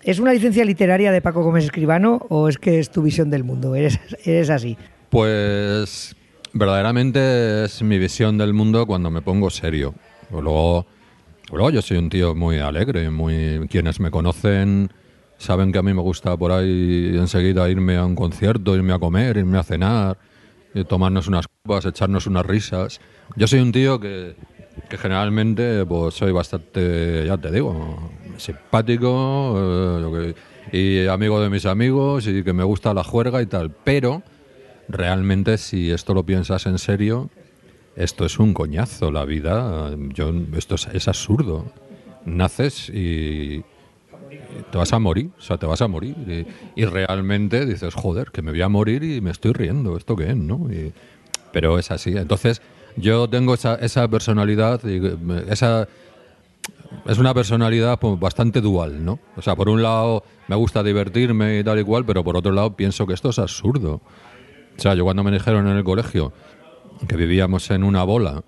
¿Es 0.03 0.19
una 0.19 0.33
licencia 0.33 0.63
literaria 0.63 1.11
de 1.11 1.21
Paco 1.21 1.43
Gómez 1.43 1.65
Escribano 1.65 2.25
o 2.29 2.47
es 2.47 2.59
que 2.59 2.79
es 2.79 2.91
tu 2.91 3.01
visión 3.01 3.31
del 3.31 3.43
mundo? 3.43 3.73
¿Eres, 3.73 3.99
eres 4.23 4.51
así? 4.51 4.77
Pues 5.09 6.15
verdaderamente 6.53 7.65
es 7.65 7.81
mi 7.81 7.97
visión 7.97 8.37
del 8.37 8.53
mundo 8.53 8.85
cuando 8.85 9.09
me 9.09 9.23
pongo 9.23 9.49
serio. 9.49 9.95
Luego, 10.31 10.85
yo 11.71 11.81
soy 11.81 11.97
un 11.97 12.09
tío 12.09 12.35
muy 12.35 12.59
alegre, 12.59 13.09
muy 13.09 13.67
quienes 13.69 13.99
me 13.99 14.11
conocen 14.11 14.91
saben 15.37 15.71
que 15.71 15.79
a 15.79 15.81
mí 15.81 15.91
me 15.93 16.01
gusta 16.01 16.37
por 16.37 16.51
ahí 16.51 17.13
enseguida 17.17 17.67
irme 17.67 17.97
a 17.97 18.05
un 18.05 18.15
concierto, 18.15 18.75
irme 18.75 18.93
a 18.93 18.99
comer, 18.99 19.37
irme 19.37 19.57
a 19.57 19.63
cenar, 19.63 20.17
tomarnos 20.87 21.27
unas 21.27 21.47
copas, 21.47 21.85
echarnos 21.85 22.27
unas 22.27 22.45
risas. 22.45 23.01
Yo 23.35 23.47
soy 23.47 23.59
un 23.59 23.71
tío 23.71 23.99
que, 23.99 24.35
que 24.87 24.97
generalmente 24.97 25.85
pues 25.85 26.13
soy 26.13 26.31
bastante, 26.31 27.25
ya 27.25 27.37
te 27.37 27.51
digo, 27.51 28.11
simpático 28.37 29.55
eh, 29.57 30.33
y 30.71 31.07
amigo 31.07 31.41
de 31.41 31.49
mis 31.49 31.65
amigos 31.65 32.27
y 32.27 32.43
que 32.43 32.53
me 32.53 32.63
gusta 32.63 32.93
la 32.93 33.03
juerga 33.03 33.41
y 33.41 33.47
tal, 33.47 33.71
pero 33.71 34.21
realmente 34.87 35.57
si 35.57 35.91
esto 35.91 36.13
lo 36.13 36.23
piensas 36.23 36.65
en 36.67 36.77
serio, 36.77 37.29
esto 37.95 38.25
es 38.25 38.39
un 38.39 38.53
coñazo, 38.53 39.11
la 39.11 39.25
vida, 39.25 39.91
yo, 40.13 40.31
esto 40.55 40.75
es, 40.75 41.07
absurdo. 41.07 41.71
Naces 42.25 42.89
y, 42.89 43.63
te 44.71 44.77
vas 44.77 44.93
a 44.93 44.99
morir, 44.99 45.29
o 45.37 45.41
sea, 45.41 45.57
te 45.57 45.65
vas 45.65 45.81
a 45.81 45.87
morir. 45.87 46.47
Y, 46.75 46.85
realmente 46.85 47.65
dices, 47.65 47.93
joder, 47.93 48.31
que 48.31 48.41
me 48.41 48.51
voy 48.51 48.61
a 48.61 48.69
morir 48.69 49.03
y 49.03 49.21
me 49.21 49.31
estoy 49.31 49.53
riendo, 49.53 49.97
¿esto 49.97 50.15
qué 50.15 50.29
es, 50.29 50.37
no? 50.37 50.67
pero 51.51 51.77
es 51.77 51.91
así. 51.91 52.15
Entonces, 52.15 52.61
yo 52.95 53.29
tengo 53.29 53.53
esa, 53.53 53.75
esa 53.75 54.07
personalidad, 54.07 54.81
esa, 55.49 55.87
es 57.05 57.17
una 57.17 57.33
personalidad 57.33 57.99
pues, 57.99 58.19
bastante 58.19 58.61
dual, 58.61 59.03
¿no? 59.03 59.19
O 59.35 59.41
sea, 59.41 59.55
por 59.55 59.69
un 59.69 59.81
lado 59.81 60.23
me 60.47 60.55
gusta 60.55 60.83
divertirme 60.83 61.59
y 61.59 61.63
tal 61.63 61.79
y 61.79 61.83
cual, 61.83 62.05
pero 62.05 62.23
por 62.23 62.37
otro 62.37 62.51
lado 62.51 62.75
pienso 62.75 63.07
que 63.07 63.13
esto 63.13 63.29
es 63.29 63.39
absurdo. 63.39 64.01
O 64.77 64.81
sea, 64.81 64.93
yo 64.95 65.03
cuando 65.03 65.23
me 65.23 65.31
dijeron 65.31 65.67
en 65.67 65.77
el 65.77 65.83
colegio 65.83 66.33
que 67.07 67.15
vivíamos 67.15 67.69
en 67.71 67.83
una 67.83 68.03
bola 68.03 68.43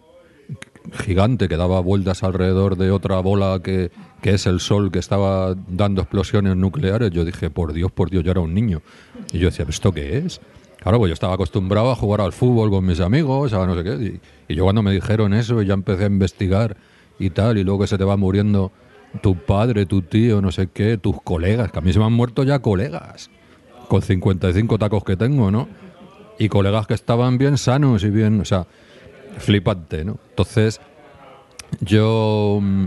gigante 0.91 1.48
que 1.48 1.57
daba 1.57 1.79
vueltas 1.79 2.24
alrededor 2.24 2.75
de 2.77 2.91
otra 2.91 3.19
bola 3.19 3.62
que, 3.63 3.91
que, 4.22 4.31
es 4.31 4.45
el 4.45 4.60
Sol 4.60 4.91
que 4.91 5.00
estaba 5.00 5.55
dando 5.67 6.01
explosiones 6.01 6.55
nucleares, 6.55 7.12
yo 7.12 7.25
dije, 7.25 7.50
por 7.50 7.74
Dios, 7.74 7.91
por 7.91 8.10
Dios, 8.10 8.24
yo 8.24 8.31
era 8.31 8.41
un 8.41 8.53
niño. 8.53 8.81
Y 9.31 9.39
yo 9.39 9.48
decía, 9.50 9.65
¿esto 9.67 9.91
qué 9.91 10.17
es? 10.17 10.41
Claro, 10.83 10.98
pues 10.98 11.10
yo 11.10 11.13
estaba 11.13 11.36
acostumbrado 11.36 11.91
a 11.91 11.95
jugar 11.95 12.19
al 12.19 12.33
fútbol 12.33 12.69
con 12.69 12.86
mis 12.86 13.00
amigos, 13.00 13.53
a 13.53 13.65
no 13.65 13.75
sé 13.75 13.83
qué. 13.86 14.19
Y, 14.50 14.55
yo 14.55 14.65
cuando 14.65 14.83
me 14.83 14.91
dijeron 14.91 15.33
eso, 15.33 15.62
ya 15.62 15.74
empecé 15.74 16.03
a 16.03 16.07
investigar 16.07 16.75
y 17.17 17.29
tal, 17.29 17.57
y 17.57 17.63
luego 17.63 17.81
que 17.81 17.88
se 17.88 17.98
te 17.98 18.03
va 18.03 18.17
muriendo 18.17 18.72
tu 19.22 19.38
padre, 19.38 19.86
tu 19.86 20.01
tío, 20.01 20.41
no 20.41 20.51
sé 20.51 20.67
qué, 20.67 20.98
tus 20.98 21.22
colegas, 21.22 21.72
que 21.72 21.79
a 21.79 21.81
mí 21.81 21.93
se 21.93 22.00
me 22.00 22.05
han 22.05 22.13
muerto 22.13 22.43
ya 22.43 22.60
colegas, 22.60 23.29
con 23.88 24.01
55 24.01 24.77
tacos 24.77 25.05
que 25.05 25.15
tengo, 25.15 25.51
¿no? 25.51 25.69
Y 26.39 26.49
colegas 26.49 26.87
que 26.87 26.93
estaban 26.93 27.37
bien 27.37 27.57
sanos 27.57 28.03
y 28.03 28.09
bien, 28.09 28.41
o 28.41 28.45
sea, 28.45 28.65
flipante, 29.37 30.03
¿no? 30.03 30.17
Entonces, 30.29 30.79
yo 31.79 32.59
mm, 32.61 32.85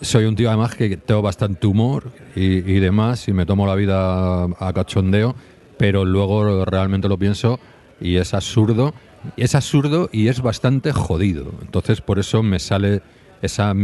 soy 0.00 0.24
un 0.24 0.36
tío 0.36 0.48
además 0.48 0.74
que 0.74 0.96
tengo 0.96 1.22
bastante 1.22 1.66
humor 1.66 2.10
y, 2.34 2.60
demás 2.78 3.28
y 3.28 3.32
me 3.32 3.46
tomo 3.46 3.66
la 3.66 3.74
vida 3.74 4.44
a 4.44 4.72
cachondeo, 4.74 5.34
pero 5.76 6.04
luego 6.04 6.64
realmente 6.64 7.08
lo 7.08 7.18
pienso 7.18 7.58
y 8.00 8.16
es 8.16 8.34
absurdo, 8.34 8.94
es 9.36 9.54
absurdo 9.54 10.08
y 10.12 10.28
es 10.28 10.40
bastante 10.40 10.92
jodido. 10.92 11.52
Entonces, 11.62 12.00
por 12.00 12.18
eso 12.18 12.42
me 12.42 12.58
sale 12.58 13.02
esa, 13.42 13.74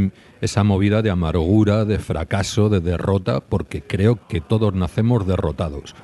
esa 0.41 0.65
movida 0.65 1.03
de 1.03 1.11
amargura, 1.11 1.85
de 1.85 1.99
fracaso, 1.99 2.69
de 2.69 2.81
derrota, 2.81 3.41
porque 3.41 3.83
creo 3.83 4.27
que 4.29 4.41
todos 4.41 4.75
nacemos 4.75 5.27
derrotados 5.27 5.95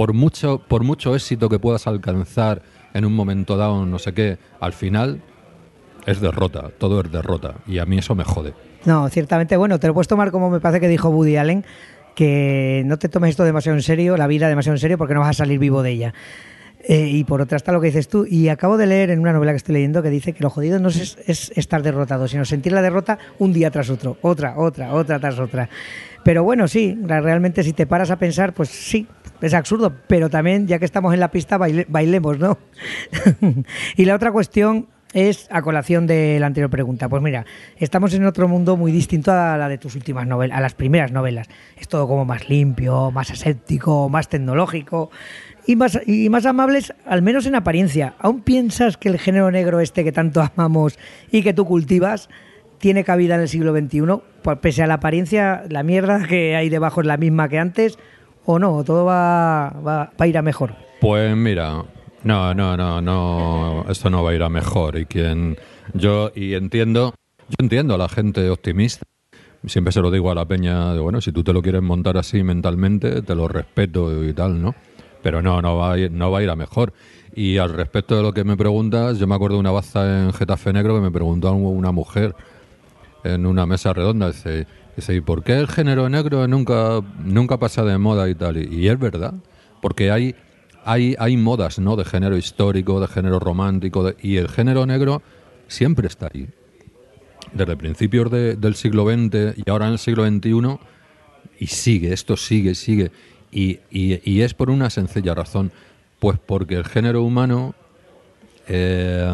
por 0.00 0.14
mucho, 0.14 0.62
por 0.66 0.82
mucho 0.82 1.14
éxito 1.14 1.50
que 1.50 1.58
puedas 1.58 1.86
alcanzar 1.86 2.62
en 2.94 3.04
un 3.04 3.12
momento 3.12 3.58
dado, 3.58 3.84
no 3.84 3.98
sé 3.98 4.14
qué, 4.14 4.38
al 4.58 4.72
final 4.72 5.20
es 6.06 6.22
derrota, 6.22 6.70
todo 6.78 7.02
es 7.02 7.12
derrota. 7.12 7.56
Y 7.66 7.80
a 7.80 7.84
mí 7.84 7.98
eso 7.98 8.14
me 8.14 8.24
jode. 8.24 8.54
No, 8.86 9.06
ciertamente, 9.10 9.58
bueno, 9.58 9.78
te 9.78 9.88
lo 9.88 9.92
puedes 9.92 10.08
tomar 10.08 10.30
como 10.30 10.48
me 10.48 10.58
parece 10.58 10.80
que 10.80 10.88
dijo 10.88 11.10
Woody 11.10 11.36
Allen, 11.36 11.66
que 12.14 12.82
no 12.86 12.98
te 12.98 13.10
tomes 13.10 13.28
esto 13.28 13.44
demasiado 13.44 13.76
en 13.76 13.82
serio, 13.82 14.16
la 14.16 14.26
vida 14.26 14.48
demasiado 14.48 14.74
en 14.76 14.80
serio, 14.80 14.96
porque 14.96 15.12
no 15.12 15.20
vas 15.20 15.28
a 15.28 15.34
salir 15.34 15.58
vivo 15.58 15.82
de 15.82 15.90
ella. 15.90 16.14
Eh, 16.82 17.08
y 17.08 17.24
por 17.24 17.42
otra 17.42 17.58
está 17.58 17.70
lo 17.70 17.82
que 17.82 17.88
dices 17.88 18.08
tú. 18.08 18.24
Y 18.26 18.48
acabo 18.48 18.78
de 18.78 18.86
leer 18.86 19.10
en 19.10 19.20
una 19.20 19.34
novela 19.34 19.52
que 19.52 19.58
estoy 19.58 19.74
leyendo 19.74 20.02
que 20.02 20.08
dice 20.08 20.32
que 20.32 20.42
lo 20.42 20.48
jodido 20.48 20.78
no 20.78 20.88
es, 20.88 21.18
es, 21.26 21.52
estar 21.56 21.82
derrotado, 21.82 22.26
sino 22.26 22.46
sentir 22.46 22.72
la 22.72 22.80
derrota 22.80 23.18
un 23.38 23.52
día 23.52 23.70
tras 23.70 23.90
otro, 23.90 24.16
otra, 24.22 24.54
otra, 24.56 24.94
otra 24.94 25.20
tras 25.20 25.38
otra. 25.38 25.68
Pero 26.24 26.42
bueno, 26.42 26.68
sí, 26.68 26.98
realmente 27.04 27.62
si 27.62 27.74
te 27.74 27.86
paras 27.86 28.10
a 28.10 28.16
pensar, 28.16 28.54
pues 28.54 28.70
sí, 28.70 29.06
es 29.40 29.54
absurdo, 29.54 29.92
pero 30.06 30.30
también, 30.30 30.66
ya 30.66 30.78
que 30.78 30.84
estamos 30.84 31.14
en 31.14 31.20
la 31.20 31.30
pista, 31.30 31.58
bailemos, 31.58 32.38
¿no? 32.38 32.58
y 33.96 34.04
la 34.04 34.14
otra 34.14 34.32
cuestión 34.32 34.88
es 35.12 35.48
a 35.50 35.62
colación 35.62 36.06
de 36.06 36.38
la 36.40 36.46
anterior 36.46 36.70
pregunta. 36.70 37.08
Pues 37.08 37.22
mira, 37.22 37.44
estamos 37.76 38.14
en 38.14 38.24
otro 38.24 38.48
mundo 38.48 38.76
muy 38.76 38.92
distinto 38.92 39.32
a 39.32 39.56
la 39.56 39.68
de 39.68 39.78
tus 39.78 39.94
últimas 39.96 40.26
novelas, 40.26 40.58
a 40.58 40.60
las 40.60 40.74
primeras 40.74 41.12
novelas. 41.12 41.48
Es 41.76 41.88
todo 41.88 42.06
como 42.06 42.24
más 42.24 42.48
limpio, 42.48 43.10
más 43.10 43.30
aséptico, 43.30 44.08
más 44.08 44.28
tecnológico 44.28 45.10
y 45.66 45.76
más, 45.76 45.98
y 46.06 46.28
más 46.28 46.46
amables, 46.46 46.94
al 47.06 47.22
menos 47.22 47.46
en 47.46 47.54
apariencia. 47.54 48.14
¿Aún 48.18 48.42
piensas 48.42 48.96
que 48.96 49.08
el 49.08 49.18
género 49.18 49.50
negro 49.50 49.80
este 49.80 50.04
que 50.04 50.12
tanto 50.12 50.42
amamos 50.42 50.98
y 51.30 51.42
que 51.42 51.54
tú 51.54 51.64
cultivas 51.64 52.28
tiene 52.78 53.04
cabida 53.04 53.34
en 53.34 53.42
el 53.42 53.48
siglo 53.48 53.76
XXI? 53.76 54.22
Pues 54.42 54.58
pese 54.58 54.82
a 54.82 54.86
la 54.86 54.94
apariencia, 54.94 55.64
la 55.68 55.82
mierda 55.82 56.26
que 56.26 56.56
hay 56.56 56.68
debajo 56.68 57.00
es 57.00 57.06
la 57.06 57.16
misma 57.16 57.48
que 57.48 57.58
antes 57.58 57.98
o 58.50 58.58
no? 58.58 58.84
¿Todo 58.84 59.04
va, 59.04 59.70
va, 59.86 60.12
a 60.16 60.26
ir 60.26 60.36
a 60.36 60.42
mejor? 60.42 60.74
Pues 61.00 61.36
mira, 61.36 61.84
no, 62.24 62.54
no, 62.54 62.76
no, 62.76 63.00
no, 63.00 63.84
esto 63.88 64.10
no 64.10 64.22
va 64.22 64.30
a 64.30 64.34
ir 64.34 64.42
a 64.42 64.48
mejor. 64.48 64.98
Y 64.98 65.06
quien 65.06 65.56
yo 65.94 66.30
y 66.34 66.54
entiendo, 66.54 67.14
yo 67.48 67.56
entiendo 67.58 67.94
a 67.94 67.98
la 67.98 68.08
gente 68.08 68.48
optimista. 68.50 69.04
Siempre 69.66 69.92
se 69.92 70.00
lo 70.00 70.10
digo 70.10 70.30
a 70.30 70.34
la 70.34 70.46
peña, 70.46 70.94
de, 70.94 71.00
bueno, 71.00 71.20
si 71.20 71.32
tú 71.32 71.44
te 71.44 71.52
lo 71.52 71.60
quieres 71.60 71.82
montar 71.82 72.16
así 72.16 72.42
mentalmente, 72.42 73.22
te 73.22 73.34
lo 73.34 73.46
respeto 73.46 74.24
y 74.24 74.32
tal, 74.32 74.60
¿no? 74.60 74.74
Pero 75.22 75.42
no, 75.42 75.60
no 75.60 75.76
va 75.76 75.92
a 75.92 75.98
ir, 75.98 76.10
no 76.10 76.30
va 76.30 76.38
a 76.38 76.42
ir 76.42 76.48
a 76.48 76.56
mejor. 76.56 76.94
Y 77.34 77.58
al 77.58 77.74
respecto 77.74 78.16
de 78.16 78.22
lo 78.22 78.32
que 78.32 78.42
me 78.42 78.56
preguntas, 78.56 79.18
yo 79.18 79.26
me 79.26 79.34
acuerdo 79.34 79.56
de 79.56 79.60
una 79.60 79.70
baza 79.70 80.24
en 80.24 80.32
Getafe 80.32 80.72
Negro 80.72 80.94
que 80.94 81.02
me 81.02 81.10
preguntó 81.10 81.52
una 81.52 81.92
mujer 81.92 82.34
en 83.22 83.46
una 83.46 83.66
mesa 83.66 83.92
redonda, 83.92 84.28
dice, 84.28 84.66
Dice, 85.00 85.14
¿y 85.14 85.22
por 85.22 85.42
qué 85.42 85.58
el 85.58 85.66
género 85.66 86.10
negro 86.10 86.46
nunca, 86.46 87.00
nunca 87.24 87.58
pasa 87.58 87.82
de 87.84 87.96
moda 87.96 88.28
y 88.28 88.34
tal? 88.34 88.58
Y, 88.58 88.86
es 88.86 88.98
verdad, 88.98 89.32
porque 89.80 90.10
hay, 90.10 90.34
hay, 90.84 91.16
hay 91.18 91.38
modas 91.38 91.78
¿no? 91.78 91.96
de 91.96 92.04
género 92.04 92.36
histórico, 92.36 93.00
de 93.00 93.08
género 93.08 93.38
romántico, 93.38 94.12
y 94.20 94.36
el 94.36 94.50
género 94.50 94.84
negro 94.84 95.22
siempre 95.68 96.06
está 96.06 96.28
ahí. 96.34 96.48
Desde 97.54 97.78
principios 97.78 98.30
del 98.30 98.74
siglo 98.74 99.06
XX 99.06 99.56
y 99.56 99.70
ahora 99.70 99.86
en 99.86 99.92
el 99.92 99.98
siglo 99.98 100.26
XXI, 100.26 100.78
y 101.58 101.66
sigue, 101.68 102.12
esto 102.12 102.36
sigue, 102.36 102.74
sigue. 102.74 103.10
Y, 103.50 103.78
y, 103.90 104.42
es 104.42 104.52
por 104.52 104.68
una 104.68 104.90
sencilla 104.90 105.34
razón, 105.34 105.72
pues 106.18 106.38
porque 106.44 106.74
el 106.74 106.84
género 106.84 107.22
humano... 107.22 107.74
Eh, 108.68 109.26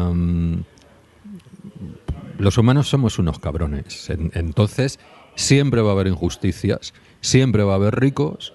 los 2.37 2.57
humanos 2.57 2.87
somos 2.87 3.19
unos 3.19 3.39
cabrones. 3.39 4.09
entonces, 4.09 4.99
siempre 5.37 5.81
va 5.81 5.89
a 5.89 5.93
haber 5.93 6.07
injusticias, 6.07 6.93
siempre 7.21 7.63
va 7.63 7.73
a 7.73 7.75
haber 7.75 7.95
ricos 7.95 8.53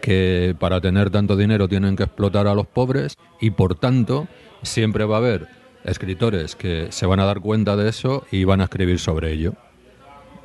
que 0.00 0.56
para 0.58 0.80
tener 0.80 1.10
tanto 1.10 1.36
dinero 1.36 1.68
tienen 1.68 1.94
que 1.94 2.04
explotar 2.04 2.48
a 2.48 2.54
los 2.54 2.66
pobres 2.66 3.16
y 3.40 3.50
por 3.50 3.76
tanto 3.76 4.26
siempre 4.62 5.04
va 5.04 5.16
a 5.16 5.18
haber 5.18 5.48
escritores 5.84 6.56
que 6.56 6.88
se 6.90 7.06
van 7.06 7.20
a 7.20 7.24
dar 7.24 7.40
cuenta 7.40 7.76
de 7.76 7.88
eso 7.88 8.24
y 8.30 8.44
van 8.44 8.60
a 8.60 8.64
escribir 8.64 8.98
sobre 8.98 9.32
ello. 9.32 9.54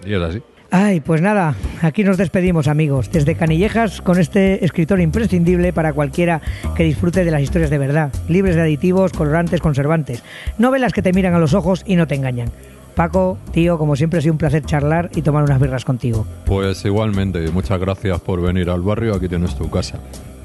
Y 0.05 0.13
es 0.13 0.21
así. 0.21 0.43
Ay, 0.69 0.99
pues 0.99 1.21
nada, 1.21 1.55
aquí 1.81 2.03
nos 2.03 2.17
despedimos 2.17 2.67
amigos, 2.67 3.09
desde 3.09 3.35
Canillejas 3.35 4.01
con 4.01 4.19
este 4.19 4.65
escritor 4.65 4.99
imprescindible 4.99 5.71
para 5.71 5.93
cualquiera 5.93 6.41
que 6.75 6.83
disfrute 6.83 7.23
de 7.23 7.31
las 7.31 7.41
historias 7.41 7.69
de 7.69 7.77
verdad, 7.77 8.11
libres 8.27 8.55
de 8.55 8.63
aditivos, 8.63 9.13
colorantes, 9.13 9.61
conservantes, 9.61 10.23
novelas 10.57 10.91
que 10.91 11.01
te 11.01 11.13
miran 11.13 11.35
a 11.35 11.39
los 11.39 11.53
ojos 11.53 11.83
y 11.85 11.95
no 11.95 12.05
te 12.05 12.15
engañan. 12.15 12.51
Paco, 12.97 13.37
tío, 13.51 13.77
como 13.77 13.95
siempre 13.95 14.17
ha 14.17 14.21
sido 14.23 14.33
un 14.33 14.39
placer 14.39 14.65
charlar 14.65 15.11
y 15.13 15.21
tomar 15.21 15.43
unas 15.43 15.61
birras 15.61 15.85
contigo. 15.85 16.25
Pues 16.47 16.83
igualmente, 16.83 17.47
muchas 17.51 17.79
gracias 17.79 18.19
por 18.21 18.41
venir 18.41 18.71
al 18.71 18.81
barrio, 18.81 19.13
aquí 19.13 19.29
tienes 19.29 19.55
tu 19.55 19.69
casa. 19.69 19.99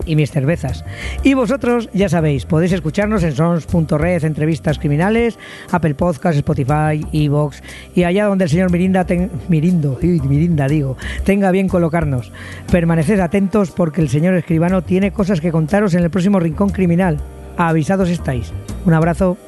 Y 0.05 0.17
mis 0.17 0.31
cervezas. 0.31 0.85
Y 1.23 1.33
vosotros, 1.33 1.88
ya 1.95 2.11
sabéis, 2.11 2.45
podéis 2.45 2.73
escucharnos 2.73 3.23
en 3.23 3.35
sons.red, 3.35 4.25
entrevistas 4.25 4.79
criminales, 4.79 5.38
Apple 5.71 5.95
Podcasts, 5.95 6.37
Spotify, 6.37 7.07
Evox 7.15 7.62
y 7.95 8.05
allá 8.05 8.27
donde 8.27 8.45
el 8.45 8.51
señor 8.51 8.71
Mirinda, 8.71 9.07
Mirindo, 9.49 9.99
Mirinda 10.03 10.69
digo, 10.69 10.99
tenga 11.25 11.53
bien 11.53 11.69
colocarnos. 11.69 12.33
Permaneced 12.71 13.19
atentos 13.21 13.71
porque 13.71 14.03
el 14.03 14.11
señor 14.11 14.35
escribano 14.35 14.83
tiene 14.83 15.11
cosas 15.11 15.41
que 15.41 15.53
contaros 15.53 15.95
en 15.95 16.03
el 16.03 16.11
próximo 16.11 16.38
Rincón 16.38 16.69
Criminal. 16.69 17.17
Avisados 17.57 18.11
estáis. 18.11 18.53
Un 18.85 18.93
abrazo. 18.93 19.38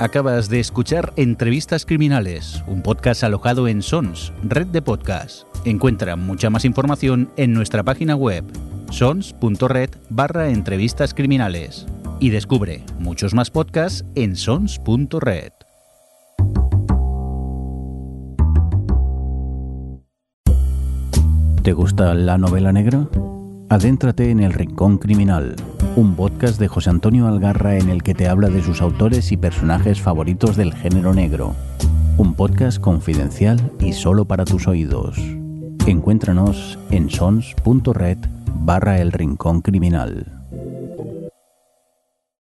Acabas 0.00 0.48
de 0.48 0.60
escuchar 0.60 1.12
Entrevistas 1.16 1.84
Criminales, 1.84 2.62
un 2.68 2.82
podcast 2.82 3.24
alojado 3.24 3.66
en 3.66 3.82
Sons, 3.82 4.32
red 4.44 4.68
de 4.68 4.80
podcasts. 4.80 5.44
Encuentra 5.64 6.14
mucha 6.14 6.50
más 6.50 6.64
información 6.64 7.32
en 7.36 7.52
nuestra 7.52 7.82
página 7.82 8.14
web, 8.14 8.44
sons.red 8.90 9.90
barra 10.08 10.50
entrevistas 10.50 11.12
criminales. 11.14 11.84
Y 12.20 12.30
descubre 12.30 12.84
muchos 13.00 13.34
más 13.34 13.50
podcasts 13.50 14.04
en 14.14 14.36
sons.red. 14.36 15.50
¿Te 21.64 21.72
gusta 21.72 22.14
la 22.14 22.38
novela 22.38 22.72
negra? 22.72 23.08
Adéntrate 23.68 24.30
en 24.30 24.40
El 24.40 24.52
Rincón 24.52 24.98
Criminal, 24.98 25.56
un 25.98 26.14
podcast 26.14 26.60
de 26.60 26.68
José 26.68 26.90
Antonio 26.90 27.26
Algarra 27.26 27.76
en 27.76 27.88
el 27.88 28.04
que 28.04 28.14
te 28.14 28.28
habla 28.28 28.50
de 28.50 28.62
sus 28.62 28.82
autores 28.82 29.32
y 29.32 29.36
personajes 29.36 30.00
favoritos 30.00 30.56
del 30.56 30.72
género 30.72 31.12
negro. 31.12 31.56
Un 32.16 32.34
podcast 32.34 32.78
confidencial 32.80 33.72
y 33.80 33.92
solo 33.94 34.24
para 34.24 34.44
tus 34.44 34.68
oídos. 34.68 35.18
Encuéntranos 35.88 36.78
en 36.92 37.10
sons.red 37.10 38.18
barra 38.60 39.00
El 39.00 39.10
Rincón 39.10 39.60
Criminal. 39.60 40.37